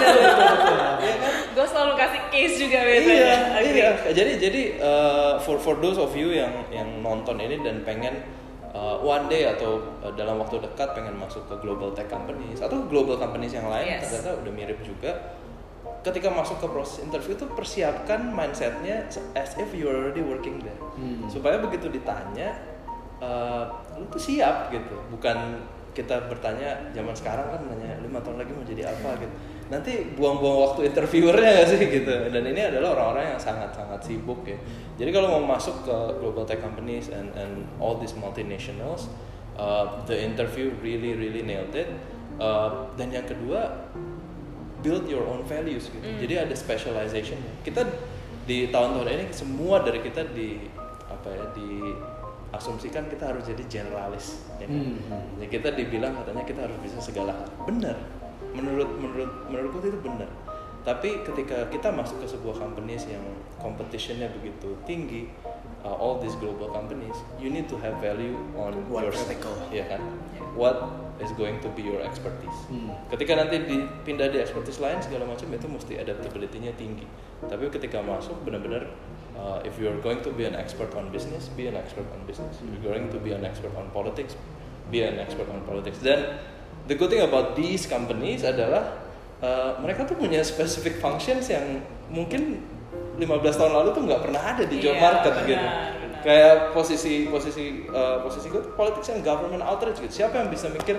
Iya 1.03 1.15
kan? 1.19 1.33
Gue 1.51 1.67
selalu 1.67 1.93
kasih 1.99 2.23
case 2.29 2.55
juga 2.57 2.79
biasanya. 2.81 3.11
Iya, 3.13 3.35
Agree. 3.53 3.75
iya. 3.75 3.89
Jadi 4.09 4.33
jadi 4.39 4.63
uh, 4.79 5.33
for 5.37 5.59
for 5.59 5.75
those 5.77 5.99
of 5.99 6.11
you 6.13 6.31
yang 6.31 6.63
yang 6.71 6.87
nonton 6.99 7.37
ini 7.37 7.59
dan 7.59 7.83
pengen 7.83 8.23
uh, 8.71 8.97
one 8.99 9.27
day 9.27 9.45
atau 9.45 9.83
uh, 9.99 10.13
dalam 10.13 10.39
waktu 10.39 10.59
dekat 10.59 10.95
pengen 10.95 11.13
masuk 11.15 11.43
ke 11.45 11.59
global 11.59 11.91
tech 11.91 12.07
companies 12.07 12.59
atau 12.59 12.87
global 12.87 13.19
companies 13.19 13.51
yang 13.51 13.67
lain 13.67 13.85
Yes. 13.93 14.07
ternyata 14.09 14.39
udah 14.39 14.53
mirip 14.53 14.79
juga. 14.81 15.35
Ketika 16.03 16.31
masuk 16.31 16.59
ke 16.59 16.67
proses 16.67 16.99
interview 17.01 17.35
tuh 17.37 17.47
persiapkan 17.49 18.27
mindsetnya 18.29 19.07
as 19.35 19.55
if 19.55 19.71
you 19.71 19.87
already 19.87 20.19
working 20.19 20.59
there. 20.59 20.79
Hmm. 20.95 21.27
Supaya 21.27 21.59
begitu 21.59 21.87
ditanya, 21.87 22.59
uh, 23.19 23.71
lu 23.95 24.07
tuh 24.09 24.19
siap 24.19 24.71
gitu. 24.71 24.99
Bukan 25.11 25.63
kita 25.93 26.29
bertanya 26.29 26.89
zaman 26.97 27.13
sekarang 27.13 27.53
kan 27.53 27.61
nanya 27.69 28.01
lima 28.01 28.19
tahun 28.25 28.41
lagi 28.41 28.53
mau 28.57 28.65
jadi 28.65 28.89
apa 28.89 29.21
gitu. 29.21 29.35
Nanti 29.69 29.93
buang-buang 30.17 30.59
waktu 30.69 30.93
interviewernya 30.93 31.65
gak 31.65 31.69
sih 31.69 31.81
gitu. 31.81 32.13
Dan 32.29 32.45
ini 32.45 32.61
adalah 32.61 32.97
orang-orang 32.97 33.37
yang 33.37 33.41
sangat-sangat 33.41 34.01
sibuk 34.05 34.45
ya. 34.45 34.57
Jadi 35.01 35.11
kalau 35.13 35.41
mau 35.41 35.57
masuk 35.57 35.85
ke 35.85 35.97
global 36.21 36.45
tech 36.45 36.61
companies 36.61 37.09
and 37.09 37.33
and 37.37 37.65
all 37.81 37.97
these 37.97 38.13
multinationals, 38.17 39.09
uh, 39.57 40.01
the 40.05 40.17
interview 40.17 40.73
really 40.85 41.17
really 41.17 41.41
nailed 41.45 41.73
it. 41.73 41.89
Uh, 42.41 42.89
dan 42.97 43.13
yang 43.13 43.29
kedua 43.29 43.89
build 44.81 45.05
your 45.09 45.25
own 45.29 45.45
values 45.45 45.89
gitu. 45.93 46.05
Mm. 46.05 46.19
Jadi 46.21 46.35
ada 46.49 46.55
specialization. 46.57 47.39
Kita 47.63 47.85
di 48.43 48.69
tahun-tahun 48.73 49.09
ini 49.09 49.25
semua 49.31 49.81
dari 49.85 50.03
kita 50.03 50.27
di 50.35 50.59
apa 51.07 51.29
ya 51.31 51.47
di 51.55 51.71
asumsikan 52.53 53.09
kita 53.09 53.33
harus 53.33 53.49
jadi 53.49 53.65
generalis. 53.67 54.45
Ya 54.61 54.69
kan? 54.69 54.81
Hmm. 55.09 55.41
Ya 55.41 55.47
kita 55.49 55.73
dibilang 55.73 56.13
katanya 56.21 56.45
kita 56.45 56.61
harus 56.69 56.79
bisa 56.85 57.01
segala 57.01 57.33
hal. 57.33 57.49
Benar. 57.65 57.97
Menurut 58.53 58.89
menurut 59.01 59.31
menurutku 59.49 59.81
itu 59.81 59.99
benar. 60.05 60.29
Tapi 60.83 61.23
ketika 61.23 61.71
kita 61.71 61.95
masuk 61.95 62.21
ke 62.21 62.27
sebuah 62.27 62.59
companies 62.59 63.07
yang 63.07 63.23
competitionnya 63.63 64.27
begitu 64.35 64.75
tinggi, 64.83 65.31
uh, 65.87 65.95
all 65.95 66.19
these 66.19 66.35
global 66.43 66.67
companies, 66.75 67.15
you 67.39 67.55
need 67.55 67.71
to 67.71 67.79
have 67.79 67.95
value 68.03 68.35
on 68.59 68.75
What 68.91 69.07
your 69.07 69.15
vertical. 69.15 69.55
ya 69.71 69.87
kan? 69.87 70.03
Yeah. 70.35 70.43
What 70.59 70.77
is 71.23 71.31
going 71.39 71.63
to 71.63 71.71
be 71.79 71.87
your 71.87 72.03
expertise. 72.03 72.59
Hmm. 72.67 72.91
Ketika 73.15 73.39
nanti 73.39 73.63
dipindah 73.63 74.35
di 74.35 74.43
expertise 74.43 74.83
lain 74.83 74.99
segala 74.99 75.23
macam 75.23 75.47
itu 75.55 75.67
mesti 75.71 75.95
adaptability-nya 76.03 76.75
tinggi. 76.75 77.07
Tapi 77.47 77.71
ketika 77.71 78.03
masuk 78.03 78.43
benar-benar 78.43 78.91
uh, 79.43 79.59
if 79.67 79.75
you 79.77 79.91
are 79.91 79.99
going 79.99 80.23
to 80.23 80.31
be 80.31 80.47
an 80.47 80.55
expert 80.55 80.95
on 80.95 81.11
business, 81.11 81.51
be 81.51 81.67
an 81.67 81.75
expert 81.75 82.07
on 82.15 82.23
business. 82.25 82.55
If 82.63 82.79
you're 82.79 82.95
going 82.95 83.11
to 83.11 83.19
be 83.19 83.35
an 83.35 83.43
expert 83.43 83.75
on 83.75 83.91
politics, 83.91 84.39
be 84.89 85.03
an 85.03 85.19
expert 85.19 85.51
on 85.51 85.67
politics. 85.67 85.99
Dan 85.99 86.39
the 86.87 86.95
good 86.95 87.11
thing 87.11 87.23
about 87.23 87.59
these 87.59 87.85
companies 87.87 88.47
adalah 88.47 89.03
uh, 89.43 89.83
mereka 89.83 90.07
tuh 90.07 90.15
punya 90.15 90.43
specific 90.43 91.03
functions 91.03 91.51
yang 91.51 91.83
mungkin 92.09 92.63
15 93.19 93.29
tahun 93.61 93.73
lalu 93.75 93.89
tuh 93.93 94.03
nggak 94.07 94.23
pernah 94.25 94.43
ada 94.43 94.63
di 94.65 94.79
job 94.79 94.95
Iya, 94.95 95.03
market 95.03 95.33
benar, 95.37 95.49
gitu. 95.51 95.67
benar. 95.67 95.91
Kayak 96.23 96.55
posisi 96.71 97.27
posisi 97.27 97.65
uh, 97.91 98.23
posisi 98.23 98.47
gue 98.47 98.63
tuh 98.63 98.73
politics 98.79 99.11
and 99.11 99.27
government 99.27 99.59
outreach 99.61 99.99
gitu. 99.99 100.23
Siapa 100.23 100.39
yang 100.39 100.49
bisa 100.49 100.71
mikir 100.71 100.95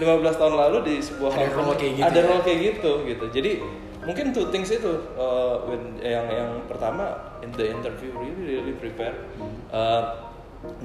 tahun 0.40 0.54
lalu 0.56 0.78
di 0.88 0.94
sebuah 0.98 1.28
Ada 1.28 1.52
company, 1.52 1.60
role 1.60 1.76
kayak 1.76 1.92
gitu 1.92 2.06
ada 2.08 2.18
ya? 2.18 2.24
role 2.24 2.42
kayak 2.42 2.60
gitu 2.66 2.90
gitu. 3.04 3.24
Jadi 3.30 3.52
mungkin 4.02 4.34
two 4.34 4.50
things 4.50 4.68
itu 4.68 4.90
uh, 5.14 5.62
when- 5.66 5.98
yang 6.02 6.26
yang 6.26 6.50
pertama 6.66 7.38
in 7.40 7.50
the 7.54 7.70
interview 7.70 8.10
really 8.18 8.58
really 8.60 8.74
prepare. 8.74 9.14
Uh, 9.70 10.30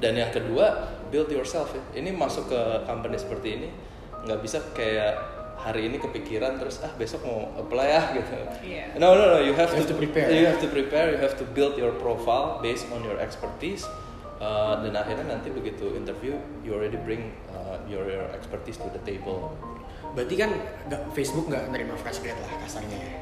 dan 0.01 0.17
yang 0.17 0.33
kedua 0.33 0.89
build 1.09 1.29
yourself 1.29 1.69
ya. 1.73 1.83
Ini 2.01 2.13
masuk 2.13 2.49
ke 2.49 2.61
company 2.85 3.17
seperti 3.17 3.47
ini 3.61 3.69
nggak 4.25 4.39
bisa 4.41 4.59
kayak 4.73 5.17
hari 5.57 5.89
ini 5.89 5.97
kepikiran 5.97 6.61
terus 6.61 6.81
ah 6.85 6.91
besok 6.97 7.25
mau 7.25 7.49
apply 7.57 7.89
ah 7.93 8.05
gitu. 8.13 8.33
Iya. 8.65 8.97
No 9.01 9.17
no 9.17 9.37
no 9.37 9.37
you 9.41 9.53
have, 9.57 9.73
You 9.73 9.81
have 9.81 9.89
to 9.89 9.97
prepare. 9.97 10.27
You 10.29 10.45
have 10.45 10.61
to 10.61 10.69
prepare. 10.69 11.07
You 11.13 11.19
have 11.21 11.35
to 11.37 11.45
build 11.45 11.77
your 11.77 11.93
profile 11.97 12.61
based 12.61 12.89
on 12.93 13.01
your 13.01 13.17
expertise. 13.17 13.85
Uh, 14.37 14.77
dan 14.85 14.93
akhirnya 14.93 15.33
nanti 15.33 15.49
begitu 15.49 15.97
interview 15.97 16.37
you 16.61 16.69
already 16.77 16.93
bring 17.01 17.33
uh, 17.49 17.81
your 17.89 18.05
your 18.05 18.29
expertise 18.37 18.77
to 18.77 18.85
the 18.93 19.01
table. 19.01 19.49
Berarti 20.13 20.35
kan 20.35 20.49
nggak 20.87 21.01
Facebook 21.11 21.45
nggak 21.47 21.71
nerima 21.71 21.95
fresh 21.95 22.21
grad 22.21 22.37
lah 22.37 22.51
kasarnya 22.61 22.97
ya. 22.97 23.13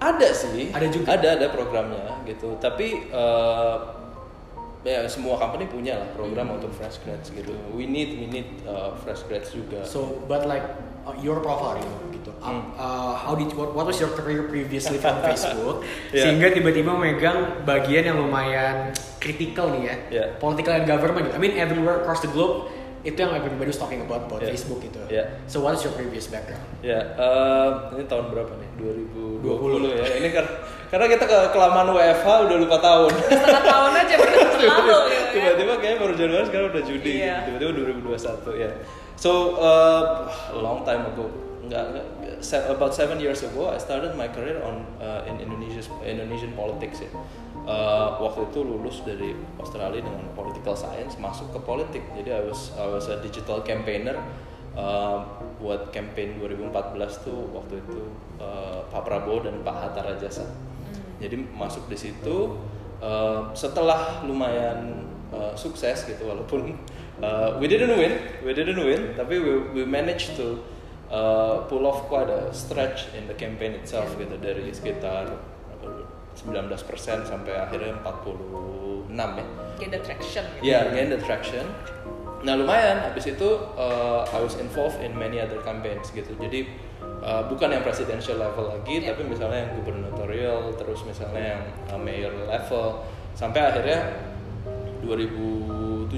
Ada 0.00 0.28
sih. 0.30 0.68
Ada 0.70 0.86
juga? 0.88 1.06
Ada 1.14 1.28
ada 1.38 1.46
programnya 1.48 2.18
gitu. 2.24 2.58
Tapi 2.58 3.08
uh, 3.08 3.76
ya 4.84 5.08
semua 5.08 5.40
company 5.40 5.64
punya 5.64 5.96
lah 5.96 6.08
program 6.12 6.52
Hmm. 6.52 6.56
untuk 6.60 6.76
fresh 6.76 7.00
grads 7.00 7.32
gitu. 7.32 7.56
We 7.72 7.88
need 7.88 8.20
we 8.20 8.26
need 8.26 8.48
uh, 8.64 8.92
fresh 9.00 9.24
grads 9.24 9.48
juga. 9.50 9.80
So, 9.80 10.20
but 10.28 10.44
like 10.44 10.64
uh, 11.02 11.16
your 11.18 11.40
profile 11.40 11.80
you 11.80 11.88
know, 11.88 12.00
gitu. 12.12 12.30
Uh, 12.36 12.52
Hmm. 12.52 12.62
uh, 12.76 13.14
how 13.16 13.32
did 13.32 13.48
what, 13.56 13.72
what 13.72 13.88
was 13.88 13.96
your 13.96 14.12
career 14.12 14.44
previously 14.44 15.00
from 15.00 15.16
Facebook 15.24 15.80
Yeah. 16.12 16.28
sehingga 16.28 16.52
tiba-tiba 16.52 16.92
megang 16.92 17.64
bagian 17.64 18.12
yang 18.12 18.20
lumayan 18.20 18.92
kritikal 19.16 19.72
nih 19.72 19.88
ya, 19.88 19.96
Yeah. 20.12 20.26
political 20.36 20.76
and 20.76 20.84
government. 20.84 21.32
I 21.32 21.40
mean 21.40 21.56
everywhere 21.56 22.04
across 22.04 22.20
the 22.20 22.28
globe 22.28 22.68
itu 23.04 23.14
yang 23.14 23.30
everybody 23.30 23.68
was 23.68 23.76
talking 23.76 24.00
about 24.00 24.24
about 24.24 24.40
Yeah. 24.40 24.50
Facebook 24.50 24.80
gitu. 24.80 24.96
Yeah. 25.06 25.28
So 25.44 25.60
what 25.60 25.76
is 25.76 25.84
your 25.84 25.92
previous 25.92 26.26
background? 26.26 26.64
Ya, 26.80 27.00
eh, 27.14 27.68
ini 27.92 28.08
tahun 28.08 28.32
berapa 28.32 28.48
nih? 28.50 28.68
2020 28.80 29.44
20. 29.44 29.92
ya. 29.92 30.04
Ini 30.18 30.28
kan 30.32 30.46
karena 30.88 31.06
kita 31.06 31.24
ke 31.24 31.38
kelamaan 31.52 31.88
WFH 31.90 32.28
udah 32.48 32.56
lupa 32.56 32.76
tahun. 32.78 33.12
setengah 33.28 33.62
tahun 33.62 33.92
aja 33.94 34.14
baru 34.16 34.32
terlalu 34.56 34.64
gitu 34.64 34.94
kan. 34.96 35.24
Tiba-tiba 35.30 35.72
kayaknya 35.76 35.98
baru 36.00 36.14
Januari 36.16 36.44
sekarang 36.48 36.66
udah 36.72 36.82
Juni. 36.82 37.12
Iya. 37.20 37.36
Tiba-tiba 37.44 37.70
2021 38.08 38.62
ya. 38.64 38.70
So 39.14 39.30
uh, 39.56 40.02
a 40.50 40.58
long 40.58 40.82
time 40.82 41.04
ago, 41.06 41.28
nggak, 41.64 41.84
nggak 41.92 42.06
se- 42.40 42.66
about 42.66 42.92
seven 42.92 43.20
years 43.20 43.40
ago, 43.40 43.68
I 43.68 43.78
started 43.78 44.12
my 44.14 44.26
career 44.26 44.58
on 44.60 44.84
uh, 44.98 45.22
in 45.24 45.38
Indonesia 45.38 45.80
Indonesian 46.02 46.52
politics 46.52 47.00
ya. 47.00 47.10
Uh, 47.64 48.20
waktu 48.20 48.44
itu 48.52 48.60
lulus 48.60 49.00
dari 49.08 49.32
Australia 49.56 50.04
dengan 50.04 50.28
political 50.36 50.76
science, 50.76 51.16
masuk 51.16 51.48
ke 51.48 51.58
politik. 51.64 52.04
Jadi 52.12 52.28
I 52.28 52.42
was 52.44 52.76
I 52.76 52.84
was 52.84 53.08
a 53.08 53.24
digital 53.24 53.64
campaigner 53.64 54.20
uh, 54.76 55.24
buat 55.62 55.88
campaign 55.88 56.36
2014 56.44 57.24
tuh 57.24 57.48
waktu 57.56 57.80
itu 57.80 58.12
uh, 58.36 58.84
Pak 58.92 59.02
Prabowo 59.08 59.48
dan 59.48 59.64
Pak 59.64 59.76
Hatta 59.80 60.04
Rajasa. 60.04 60.44
Jadi 61.22 61.40
masuk 61.56 61.88
di 61.88 61.96
situ 61.96 62.58
uh, 63.00 63.48
setelah 63.56 64.20
lumayan 64.28 65.08
uh, 65.32 65.56
sukses 65.56 66.04
gitu 66.04 66.28
walaupun 66.28 66.76
uh, 67.24 67.56
we 67.56 67.64
didn't 67.64 67.96
win, 67.96 68.12
we 68.44 68.52
didn't 68.52 68.76
win, 68.76 69.16
tapi 69.16 69.40
we, 69.40 69.52
we 69.72 69.82
managed 69.88 70.36
to 70.36 70.60
uh, 71.08 71.64
pull 71.70 71.86
off 71.86 72.04
quite 72.10 72.28
a 72.28 72.52
stretch 72.52 73.08
in 73.16 73.24
the 73.30 73.36
campaign 73.38 73.72
itself 73.78 74.10
gitu 74.20 74.36
dari 74.36 74.68
sekitar 74.74 75.53
19% 76.34 76.74
sampai 77.24 77.52
akhirnya 77.54 77.94
46 78.02 79.14
ya. 79.14 79.46
Get 79.78 79.90
the 79.90 80.00
traction 80.02 80.44
gitu. 80.58 80.62
Iya, 80.66 80.78
gain 80.90 81.08
the 81.10 81.20
traction. 81.22 81.66
Nah 82.44 82.54
lumayan, 82.60 83.00
habis 83.00 83.24
itu 83.24 83.48
uh, 83.74 84.22
I 84.28 84.38
was 84.38 84.58
involved 84.60 85.00
in 85.00 85.16
many 85.16 85.40
other 85.40 85.64
campaigns 85.64 86.12
gitu. 86.12 86.36
Jadi 86.36 86.68
uh, 87.24 87.46
bukan 87.48 87.72
yang 87.72 87.80
presidential 87.80 88.36
level 88.36 88.68
lagi, 88.68 89.00
Yeah. 89.00 89.16
tapi 89.16 89.24
misalnya 89.24 89.64
yang 89.64 89.72
gubernatorial, 89.80 90.76
terus 90.76 91.00
misalnya 91.08 91.56
yang 91.56 91.62
uh, 91.88 91.96
mayor 91.96 92.34
level, 92.44 93.00
sampai 93.32 93.64
akhirnya 93.64 94.12
2017 95.02 96.12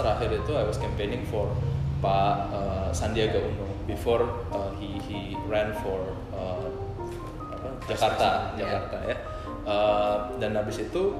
terakhir 0.00 0.30
itu 0.32 0.52
I 0.56 0.64
was 0.64 0.76
campaigning 0.80 1.24
for 1.28 1.48
Pak 2.00 2.34
uh, 2.52 2.88
Sandiaga 2.94 3.40
Uno 3.42 3.66
before 3.84 4.24
uh, 4.52 4.70
he 4.78 5.00
he 5.08 5.18
ran 5.48 5.72
for 5.84 6.16
uh, 6.32 6.64
apa, 7.52 7.68
Jakarta, 7.88 8.28
Yeah. 8.56 8.64
Jakarta 8.64 8.96
ya. 9.04 9.16
Uh, 9.68 10.32
dan 10.40 10.56
habis 10.56 10.80
itu 10.80 11.12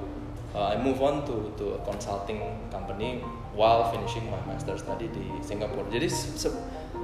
uh, 0.56 0.72
I 0.72 0.80
move 0.80 1.04
on 1.04 1.20
to 1.28 1.52
to 1.60 1.76
a 1.76 1.80
consulting 1.84 2.40
company 2.72 3.20
while 3.52 3.92
finishing 3.92 4.24
my 4.32 4.40
master 4.48 4.72
study 4.72 5.12
di 5.12 5.36
Singapura. 5.44 5.84
Jadi 5.92 6.08
se- 6.08 6.48
se- 6.48 6.60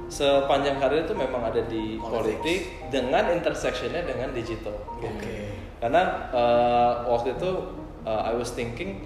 sepanjang 0.09 0.81
karir 0.81 1.05
itu 1.05 1.13
memang 1.13 1.45
ada 1.45 1.61
di 1.69 2.01
politik 2.01 2.89
dengan 2.89 3.29
intersectionnya 3.29 4.09
dengan 4.09 4.33
digital. 4.33 4.73
Oke. 4.97 5.05
gitu. 5.05 5.29
Karena 5.77 6.33
uh, 6.33 6.93
waktu 7.13 7.37
itu 7.37 7.77
uh, 8.09 8.21
I 8.25 8.33
was 8.33 8.49
thinking 8.57 9.05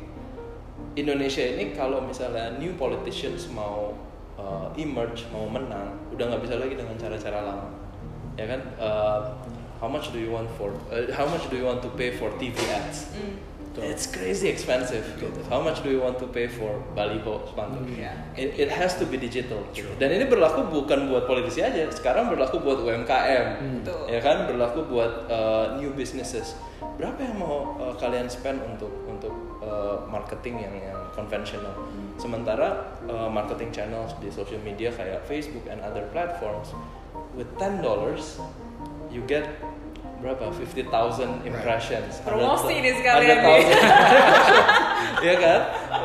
Indonesia 0.96 1.44
ini 1.44 1.76
kalau 1.76 2.00
misalnya 2.08 2.56
new 2.56 2.72
politicians 2.80 3.52
mau 3.52 3.92
uh, 4.40 4.72
emerge, 4.80 5.28
mau 5.36 5.44
menang, 5.52 5.92
udah 6.16 6.24
nggak 6.24 6.42
bisa 6.48 6.56
lagi 6.56 6.80
dengan 6.80 6.96
cara-cara 6.96 7.40
lama, 7.44 7.68
ya 8.40 8.46
kan? 8.48 8.62
Uh, 8.80 9.20
how 9.82 9.88
much 9.88 10.12
do 10.12 10.20
you 10.20 10.32
want 10.32 10.50
for? 10.58 10.72
uh, 10.92 11.12
how 11.14 11.26
much 11.26 11.50
do 11.50 11.56
you 11.58 11.66
want 11.66 11.82
to 11.82 11.90
pay 11.96 12.12
for 12.12 12.30
TV 12.38 12.56
ads? 12.70 13.06
Hmm. 13.16 13.50
It's 13.80 14.12
crazy 14.12 14.52
expensive. 14.52 15.08
Gitu. 15.16 15.40
How 15.48 15.64
much 15.64 15.80
do 15.86 15.90
you 15.94 16.04
want 16.04 16.20
to 16.20 16.28
pay 16.28 16.52
for 16.52 16.84
baliho 16.98 17.48
spanduk? 17.48 17.88
Iya. 17.88 18.12
It, 18.36 18.68
it 18.68 18.70
has 18.74 19.00
to 19.00 19.08
be 19.08 19.16
digital. 19.16 19.64
gitu. 19.72 19.88
Dan 19.96 20.20
ini 20.20 20.28
berlaku 20.28 20.68
bukan 20.68 21.08
buat 21.08 21.24
politisi 21.24 21.64
aja. 21.64 21.88
Sekarang 21.88 22.28
berlaku 22.28 22.60
buat 22.60 22.84
UMKM. 22.84 23.46
Betul. 23.80 24.02
ya 24.12 24.20
kan? 24.20 24.52
Berlaku 24.52 24.84
buat 24.90 25.32
uh, 25.32 25.80
new 25.80 25.96
businesses. 25.96 26.60
Berapa 27.00 27.24
yang 27.24 27.40
mau 27.40 27.80
uh, 27.80 27.96
kalian 27.96 28.28
spend 28.28 28.60
untuk 28.68 28.92
untuk 29.08 29.32
uh, 29.64 30.04
marketing 30.12 30.60
yang 30.60 30.76
yang 30.76 31.00
konvensional? 31.16 31.72
Sementara 32.20 33.00
uh, 33.08 33.32
marketing 33.32 33.72
channels 33.72 34.12
di 34.20 34.28
social 34.28 34.60
media 34.60 34.92
kayak 34.92 35.24
Facebook 35.24 35.64
and 35.72 35.80
other 35.80 36.04
platforms 36.12 36.76
with 37.38 37.48
10 37.56 37.80
dollars 37.80 38.44
you 39.10 39.24
get 39.26 39.46
berapa? 40.20 40.52
50,000 40.52 41.48
impressions. 41.48 42.20
Promosi 42.28 42.76
100 42.80 42.84
nih 42.84 42.94
sekalian. 43.00 43.38
100,000 43.40 45.24
ya 45.28 45.36
kan? 45.40 45.62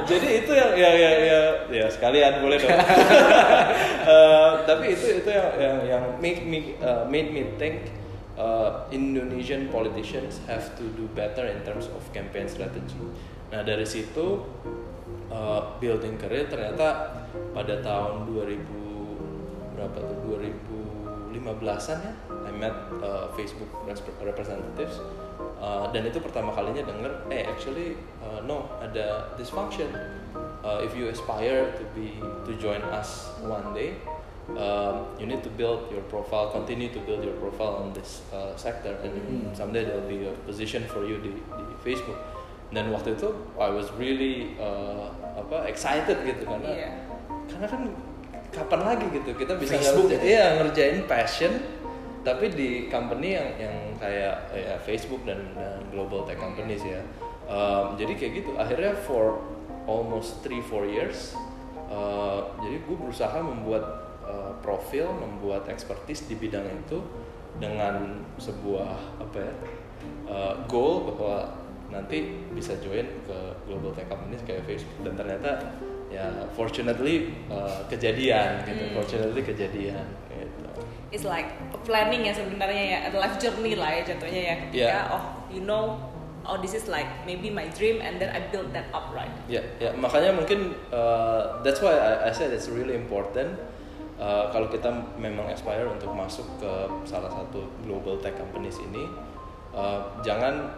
Jadi 0.06 0.28
itu 0.42 0.52
yang 0.54 0.72
ya 0.78 0.90
ya 0.94 1.10
ya 1.18 1.40
ya 1.70 1.86
sekalian 1.90 2.42
boleh 2.42 2.58
dong. 2.58 2.78
Eh, 4.04 4.52
tapi 4.68 4.92
itu 4.92 5.24
itu 5.24 5.30
yang 5.32 5.48
yang, 5.56 5.78
yang 5.88 6.04
make 6.20 6.44
me 6.44 6.76
uh, 6.84 7.08
made 7.08 7.32
me 7.32 7.56
think 7.56 7.88
uh, 8.36 8.84
Indonesian 8.92 9.72
politicians 9.72 10.44
have 10.44 10.76
to 10.76 10.84
do 10.92 11.08
better 11.16 11.48
in 11.48 11.64
terms 11.64 11.88
of 11.88 12.04
campaign 12.12 12.44
strategy. 12.44 13.00
Nah 13.48 13.64
dari 13.64 13.88
situ 13.88 14.44
uh, 15.32 15.80
building 15.80 16.20
career 16.20 16.44
ternyata 16.52 17.16
pada 17.56 17.80
tahun 17.80 18.28
2000 18.28 19.72
berapa 19.72 19.98
tuh? 20.04 20.18
2015an 21.32 21.98
ya 22.04 22.14
met 22.54 22.72
uh, 22.98 23.26
Facebook 23.34 23.68
res- 23.84 24.02
representatives 24.22 25.02
uh, 25.58 25.90
dan 25.90 26.06
itu 26.06 26.18
pertama 26.18 26.50
kalinya 26.50 26.82
denger 26.82 27.12
eh 27.28 27.44
actually 27.44 27.98
uh, 28.20 28.38
no 28.40 28.70
ada 28.78 29.34
dysfunction 29.34 29.90
uh, 30.62 30.78
if 30.80 30.94
you 30.94 31.06
aspire 31.06 31.74
to 31.74 31.84
be 31.92 32.16
to 32.46 32.54
join 32.56 32.80
us 32.90 33.34
one 33.42 33.72
day 33.72 33.98
um, 34.54 35.08
you 35.16 35.24
need 35.24 35.40
to 35.40 35.50
build 35.50 35.88
your 35.88 36.04
profile 36.06 36.48
continue 36.48 36.88
to 36.88 37.00
build 37.02 37.20
your 37.20 37.36
profile 37.36 37.80
on 37.80 37.92
this 37.92 38.22
uh, 38.30 38.52
sector 38.54 38.94
and 39.02 39.14
someday 39.52 39.82
there'll 39.82 40.06
be 40.06 40.24
a 40.24 40.34
position 40.44 40.84
for 40.84 41.02
you 41.02 41.18
di, 41.18 41.32
di 41.32 41.64
Facebook 41.82 42.16
dan 42.70 42.90
waktu 42.90 43.14
itu 43.14 43.28
I 43.56 43.70
was 43.70 43.88
really 43.96 44.54
uh, 44.58 45.06
apa 45.38 45.66
excited 45.66 46.22
gitu 46.22 46.42
karena 46.44 46.70
Iya. 46.70 46.90
karena 47.46 47.66
kan 47.68 47.82
kapan 48.50 48.80
lagi 48.86 49.06
gitu 49.10 49.30
kita 49.34 49.58
bisa 49.58 49.74
Facebook 49.74 50.06
ngerja- 50.10 50.22
gitu. 50.22 50.26
iya, 50.26 50.44
ngerjain 50.58 50.98
passion 51.06 51.52
tapi 52.24 52.48
di 52.50 52.88
company 52.88 53.36
yang 53.36 53.48
yang 53.60 53.76
kayak 54.00 54.48
ya 54.56 54.74
Facebook 54.80 55.22
dan, 55.28 55.52
dan 55.54 55.84
global 55.92 56.24
tech 56.24 56.40
companies 56.40 56.80
ya 56.82 57.04
Um, 57.44 58.00
jadi 58.00 58.16
kayak 58.16 58.32
gitu. 58.40 58.50
Akhirnya 58.56 58.96
for 59.04 59.44
almost 59.84 60.40
3-4 60.40 60.88
years, 60.88 61.36
uh, 61.92 62.56
jadi 62.64 62.80
gue 62.80 62.96
berusaha 62.96 63.36
membuat 63.44 63.84
uh, 64.24 64.56
profil, 64.64 65.12
membuat 65.12 65.68
expertise 65.68 66.24
di 66.24 66.40
bidang 66.40 66.64
itu 66.64 67.04
dengan 67.60 68.24
sebuah 68.40 69.20
apa 69.20 69.36
ya 69.38 69.54
uh, 70.26 70.54
goal 70.66 71.06
bahwa 71.12 71.52
nanti 71.92 72.42
bisa 72.50 72.74
join 72.80 73.06
ke 73.28 73.38
global 73.68 73.92
tech 73.92 74.08
companies 74.08 74.42
kayak 74.42 74.64
Facebook 74.66 75.06
dan 75.06 75.14
ternyata 75.14 75.60
ya 76.10 76.48
fortunately 76.56 77.30
uh, 77.52 77.84
kejadian 77.92 78.64
gitu, 78.64 78.88
Hmm. 78.88 78.94
fortunately 78.96 79.42
kejadian 79.44 80.02
gitu. 80.32 80.63
It's 81.14 81.22
like 81.22 81.46
a 81.70 81.78
planning 81.86 82.26
ya 82.26 82.34
sebenarnya 82.34 82.84
ya, 82.90 82.98
a 83.06 83.10
life 83.14 83.38
journey 83.38 83.78
lah 83.78 83.86
ya 83.94 84.02
jatuhnya 84.02 84.42
ya. 84.42 84.54
Ketika 84.66 84.98
Yeah. 84.98 85.14
oh 85.14 85.24
you 85.46 85.62
know, 85.62 85.94
oh 86.42 86.58
this 86.58 86.74
is 86.74 86.90
like 86.90 87.06
maybe 87.22 87.54
my 87.54 87.70
dream 87.70 88.02
and 88.02 88.18
then 88.18 88.34
I 88.34 88.50
build 88.50 88.74
that 88.74 88.90
up 88.90 89.14
right. 89.14 89.30
Ya, 89.46 89.62
ya 89.78 89.94
makanya 89.94 90.34
mungkin 90.34 90.74
uh, 90.90 91.62
that's 91.62 91.78
why 91.78 91.94
I, 91.94 92.28
I 92.28 92.30
said 92.34 92.50
it's 92.50 92.66
really 92.66 92.98
important 92.98 93.54
uh, 94.18 94.50
kalau 94.50 94.66
kita 94.70 94.90
memang 95.18 95.50
aspire 95.50 95.86
untuk 95.86 96.10
masuk 96.14 96.46
ke 96.58 96.72
salah 97.06 97.30
satu 97.30 97.66
global 97.86 98.18
tech 98.18 98.34
companies 98.38 98.78
ini, 98.82 99.06
uh, 99.74 100.18
jangan 100.22 100.70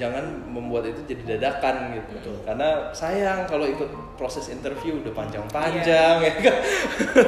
jangan 0.00 0.24
membuat 0.48 0.88
itu 0.88 1.04
jadi 1.04 1.36
dadakan 1.36 2.00
gitu. 2.00 2.10
Betul. 2.16 2.36
Karena 2.48 2.88
sayang 2.96 3.44
kalau 3.44 3.68
ikut 3.68 4.16
proses 4.16 4.48
interview 4.48 4.96
udah 5.04 5.12
panjang-panjang 5.12 6.14
ya 6.26 6.32
kan. 6.40 6.56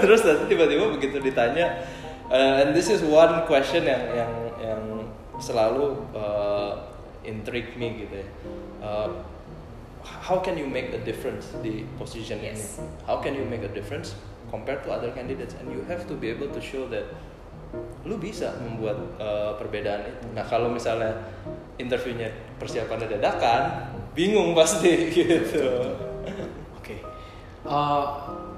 Terus 0.00 0.24
nanti 0.24 0.56
tiba-tiba 0.56 0.88
begitu 0.88 1.20
ditanya 1.20 1.84
uh, 2.32 2.64
and 2.64 2.72
this 2.72 2.88
is 2.88 3.04
one 3.04 3.44
question 3.44 3.84
yang 3.84 4.00
yang 4.16 4.32
yang 4.56 4.82
selalu 5.36 6.00
uh, 6.16 6.88
intrigue 7.28 7.76
me 7.76 8.08
gitu 8.08 8.24
ya. 8.24 8.28
Uh, 8.80 9.10
how 10.02 10.40
can 10.40 10.56
you 10.56 10.66
make 10.66 10.90
a 10.96 11.00
difference 11.04 11.52
di 11.60 11.84
position 12.00 12.40
Yes. 12.40 12.80
ini? 12.80 12.88
How 13.04 13.20
can 13.20 13.36
you 13.36 13.44
make 13.44 13.62
a 13.62 13.70
difference 13.70 14.16
compared 14.50 14.82
to 14.82 14.90
other 14.90 15.12
candidates? 15.12 15.54
And 15.60 15.70
you 15.70 15.84
have 15.86 16.08
to 16.10 16.14
be 16.16 16.32
able 16.32 16.50
to 16.50 16.60
show 16.64 16.88
that 16.90 17.06
lu 18.02 18.18
bisa 18.18 18.52
membuat 18.60 18.98
uh, 19.16 19.54
perbedaan 19.56 20.04
itu. 20.04 20.26
Nah 20.34 20.44
kalau 20.44 20.68
misalnya 20.68 21.16
interviewnya 21.78 22.28
persiapannya 22.58 23.08
dadakan, 23.18 23.88
bingung 24.12 24.52
pasti 24.52 25.06
gitu. 25.16 25.96
Oke. 26.76 26.98
Uh, 27.62 28.02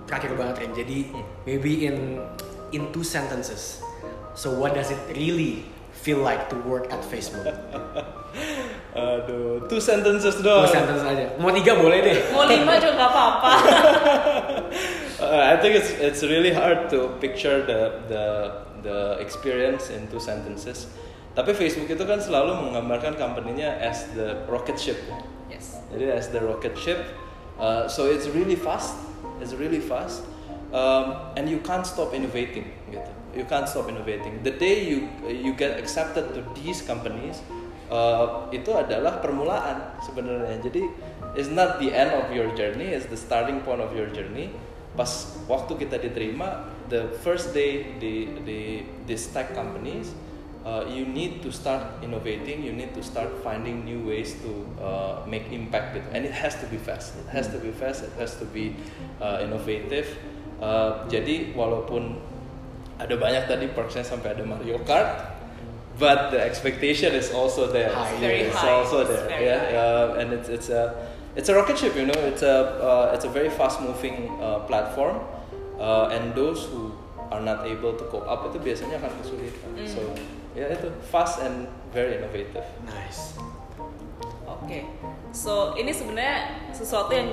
terakhir 0.09 0.35
banget 0.35 0.55
Ren. 0.65 0.73
Jadi 0.75 0.99
maybe 1.45 1.87
in 1.87 2.19
in 2.73 2.89
two 2.91 3.05
sentences. 3.05 3.85
So 4.35 4.51
what 4.57 4.75
does 4.75 4.91
it 4.91 4.99
really 5.15 5.63
feel 5.95 6.19
like 6.19 6.51
to 6.51 6.57
work 6.67 6.91
at 6.91 7.05
Facebook? 7.07 7.47
Aduh, 8.95 9.67
two 9.71 9.79
sentences 9.79 10.39
Two 10.39 10.47
doang. 10.47 10.67
sentences 10.67 11.03
aja. 11.07 11.35
Mau 11.39 11.51
tiga 11.55 11.79
boleh 11.79 11.99
deh. 12.03 12.17
Mau 12.35 12.47
lima 12.47 12.79
juga 12.79 12.95
nggak 12.99 13.11
apa-apa. 13.11 13.53
Uh, 15.23 15.43
I 15.51 15.59
think 15.63 15.79
it's 15.79 15.91
it's 15.99 16.23
really 16.27 16.51
hard 16.51 16.91
to 16.91 17.15
picture 17.23 17.63
the 17.63 18.03
the 18.11 18.25
the 18.85 19.19
experience 19.19 19.89
in 19.89 20.07
two 20.13 20.21
sentences. 20.21 20.87
Tapi 21.35 21.51
Facebook 21.51 21.91
itu 21.91 22.05
kan 22.07 22.23
selalu 22.23 22.71
menggambarkan 22.71 23.19
company-nya 23.19 23.83
as 23.83 24.07
the 24.15 24.47
rocket 24.47 24.79
ship. 24.79 25.01
yes. 25.51 25.83
Jadi 25.91 26.07
as 26.11 26.31
the 26.31 26.39
rocket 26.39 26.79
ship, 26.79 27.03
uh, 27.59 27.91
so 27.91 28.07
it's 28.07 28.31
really 28.31 28.55
fast, 28.55 28.95
it's 29.43 29.55
really 29.55 29.83
fast, 29.83 30.23
um, 30.71 31.35
and 31.35 31.51
you 31.51 31.59
can't 31.63 31.87
stop 31.87 32.15
innovating. 32.15 32.71
Gitu. 32.91 33.11
You 33.35 33.47
can't 33.51 33.67
stop 33.67 33.91
innovating. 33.91 34.47
The 34.47 34.55
day 34.55 34.87
you 34.87 35.11
you 35.27 35.59
get 35.59 35.75
accepted 35.75 36.31
to 36.39 36.41
these 36.55 36.87
companies, 36.87 37.43
uh, 37.91 38.47
itu 38.55 38.71
adalah 38.71 39.19
permulaan 39.19 39.99
sebenarnya. 40.07 40.63
Jadi 40.63 40.83
it's 41.35 41.51
not 41.51 41.83
the 41.83 41.91
end 41.91 42.15
of 42.15 42.31
your 42.31 42.55
journey, 42.55 42.95
it's 42.95 43.11
the 43.11 43.19
starting 43.19 43.59
point 43.67 43.83
of 43.83 43.91
your 43.91 44.07
journey. 44.15 44.55
Pas 44.95 45.35
waktu 45.51 45.75
kita 45.83 45.99
diterima, 45.99 46.71
the 46.89 47.09
first 47.25 47.55
day 47.55 47.97
di 47.99 48.29
di 48.45 48.85
these 49.07 49.29
tech 49.33 49.53
companies, 49.55 50.13
uh, 50.65 50.85
you 50.89 51.05
need 51.05 51.41
to 51.45 51.53
start 51.53 51.85
innovating 52.01 52.65
you 52.65 52.73
need 52.73 52.93
to 52.97 53.03
start 53.05 53.29
finding 53.45 53.85
new 53.85 54.01
ways 54.05 54.33
to 54.41 54.51
uh, 54.81 55.21
make 55.29 55.45
impact 55.53 55.93
gitu. 55.97 56.09
and 56.17 56.25
it 56.25 56.33
has 56.33 56.57
to 56.57 56.65
be 56.73 56.81
fast 56.81 57.13
it 57.21 57.29
has 57.29 57.49
to 57.53 57.61
be 57.61 57.69
fast 57.73 58.01
it 58.05 58.13
has 58.17 58.37
to 58.41 58.45
be 58.49 58.75
uh, 59.21 59.41
innovative 59.45 60.09
Uh, 60.55 61.03
jadi 61.11 61.51
walaupun 61.53 62.15
ada 62.97 63.19
banyak 63.19 63.51
tadi 63.51 63.67
perksnya 63.75 64.07
sampai 64.07 64.39
ada 64.39 64.47
Mario 64.47 64.79
Kart 64.87 65.35
but 65.99 66.31
the 66.31 66.39
expectation 66.39 67.11
is 67.13 67.35
also 67.35 67.69
there 67.69 67.91
High. 67.91 68.17
Very 68.23 68.41
it's 68.49 68.55
high. 68.57 68.71
also 68.71 69.03
It's 69.03 69.11
there 69.13 69.29
very 69.35 69.45
yeah 69.51 69.61
high. 69.61 69.75
uh, 70.15 70.21
and 70.23 70.29
it's 70.31 70.47
it's 70.49 70.71
a 70.71 70.95
it's 71.35 71.51
a 71.51 71.55
rocket 71.59 71.75
ship 71.77 71.99
you 71.99 72.07
know 72.07 72.17
it's 72.23 72.47
a 72.47 72.79
uh, 72.81 73.13
it's 73.13 73.27
a 73.27 73.33
very 73.35 73.51
fast 73.51 73.83
moving 73.83 74.31
uh, 74.39 74.63
platform 74.71 75.21
uh, 75.77 76.07
and 76.11 76.33
those 76.33 76.67
who 76.69 76.93
are 77.31 77.41
not 77.41 77.65
able 77.65 77.97
to 77.97 78.05
cope 78.09 78.27
up 78.27 78.47
itu 78.49 78.59
biasanya 78.61 79.01
akan 79.01 79.13
kesulitan 79.19 79.69
Mm. 79.75 79.89
so 79.89 80.01
ya 80.55 80.71
itu 80.71 80.87
fast 81.09 81.43
and 81.43 81.67
very 81.91 82.19
innovative 82.19 82.63
Nice. 82.87 83.35
Oke, 84.45 84.87
so 85.35 85.75
ini 85.75 85.91
sebenarnya 85.91 86.71
sesuatu 86.71 87.11
yang 87.13 87.29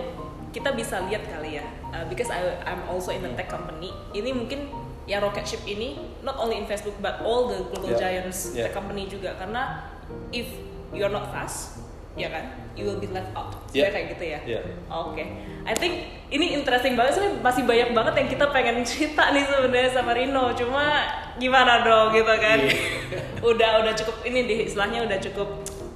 kita 0.52 0.74
bisa 0.74 1.00
lihat 1.08 1.24
kali 1.28 1.60
ya, 1.60 1.66
Uh, 1.92 2.08
because 2.08 2.32
I 2.32 2.40
I'm 2.64 2.88
also 2.88 3.12
in 3.12 3.20
a 3.28 3.32
tech 3.36 3.52
company. 3.52 3.92
Ini 4.16 4.32
mungkin 4.32 4.72
ya 5.04 5.20
rocket 5.20 5.44
ship 5.44 5.60
ini 5.68 6.00
not 6.24 6.40
only 6.40 6.56
in 6.56 6.64
Facebook 6.64 6.96
but 7.04 7.20
all 7.20 7.52
the 7.52 7.68
global 7.68 7.92
Yeah. 7.92 8.00
giants 8.24 8.56
Yeah. 8.56 8.72
tech 8.72 8.80
company 8.80 9.12
juga 9.12 9.36
karena 9.36 9.92
if 10.32 10.48
you're 10.96 11.12
not 11.12 11.28
fast, 11.36 11.84
ya 12.14 12.28
kan, 12.28 12.44
you 12.76 12.84
will 12.84 13.00
be 13.00 13.08
left 13.08 13.32
out. 13.32 13.56
Sebenarnya 13.68 13.80
Yeah. 13.82 13.92
kayak 13.92 14.08
gitu 14.14 14.24
ya. 14.28 14.40
Yeah. 14.44 14.64
Oke, 14.92 15.24
I 15.64 15.74
think 15.74 15.94
ini 16.28 16.56
interesting 16.56 17.00
banget 17.00 17.14
sih 17.16 17.28
masih 17.40 17.64
banyak 17.64 17.96
banget 17.96 18.14
yang 18.20 18.30
kita 18.30 18.46
pengen 18.52 18.84
cerita 18.90 19.32
nih 19.32 19.48
sebenarnya 19.48 19.92
sama 19.96 20.12
Rino. 20.12 20.52
Cuma 20.52 20.84
gimana 21.40 21.84
dong 21.84 22.12
gitu 22.12 22.34
kan? 22.36 22.60
udah 23.52 23.72
udah 23.82 23.94
cukup 23.96 24.16
ini 24.24 24.44
deh 24.44 24.60
istilahnya 24.68 25.08
udah 25.08 25.18
cukup 25.24 25.50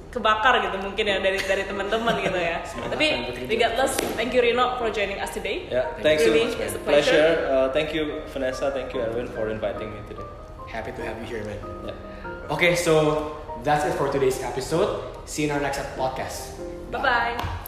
kebakar 0.08 0.64
gitu 0.64 0.80
mungkin 0.80 1.04
ya 1.04 1.20
dari 1.20 1.36
dari 1.36 1.68
teman-teman 1.68 2.16
gitu 2.24 2.40
ya. 2.40 2.64
Tapi 2.96 3.06
regardless, 3.44 4.00
thank 4.16 4.32
you 4.32 4.40
Rino 4.40 4.80
for 4.80 4.88
joining 4.88 5.20
us 5.20 5.28
today. 5.30 5.68
yeah 5.68 5.84
thanks 6.00 6.24
so 6.24 6.32
really, 6.32 6.48
much 6.48 6.56
man. 6.56 6.64
it's 6.64 6.76
a 6.76 6.80
pleasure, 6.80 7.12
pleasure. 7.12 7.32
Uh, 7.52 7.68
thank 7.76 7.92
you 7.92 8.24
Vanessa 8.32 8.72
thank 8.72 8.88
you 8.96 9.04
Erwin 9.04 9.28
for 9.28 9.52
inviting 9.52 9.92
me 9.92 10.00
today 10.08 10.24
Happy 10.66 10.90
to 10.96 11.02
have 11.04 11.20
you 11.20 11.28
here, 11.28 11.44
man. 11.44 11.60
yeah. 11.84 12.48
Okay, 12.50 12.72
so 12.74 12.92
that's 13.66 13.84
it 13.84 13.98
for 13.98 14.10
today's 14.12 14.40
episode. 14.42 15.02
See 15.26 15.42
you 15.42 15.48
in 15.48 15.54
our 15.56 15.60
next 15.60 15.80
podcast. 15.98 16.54
Bye 16.92 17.02
bye. 17.02 17.65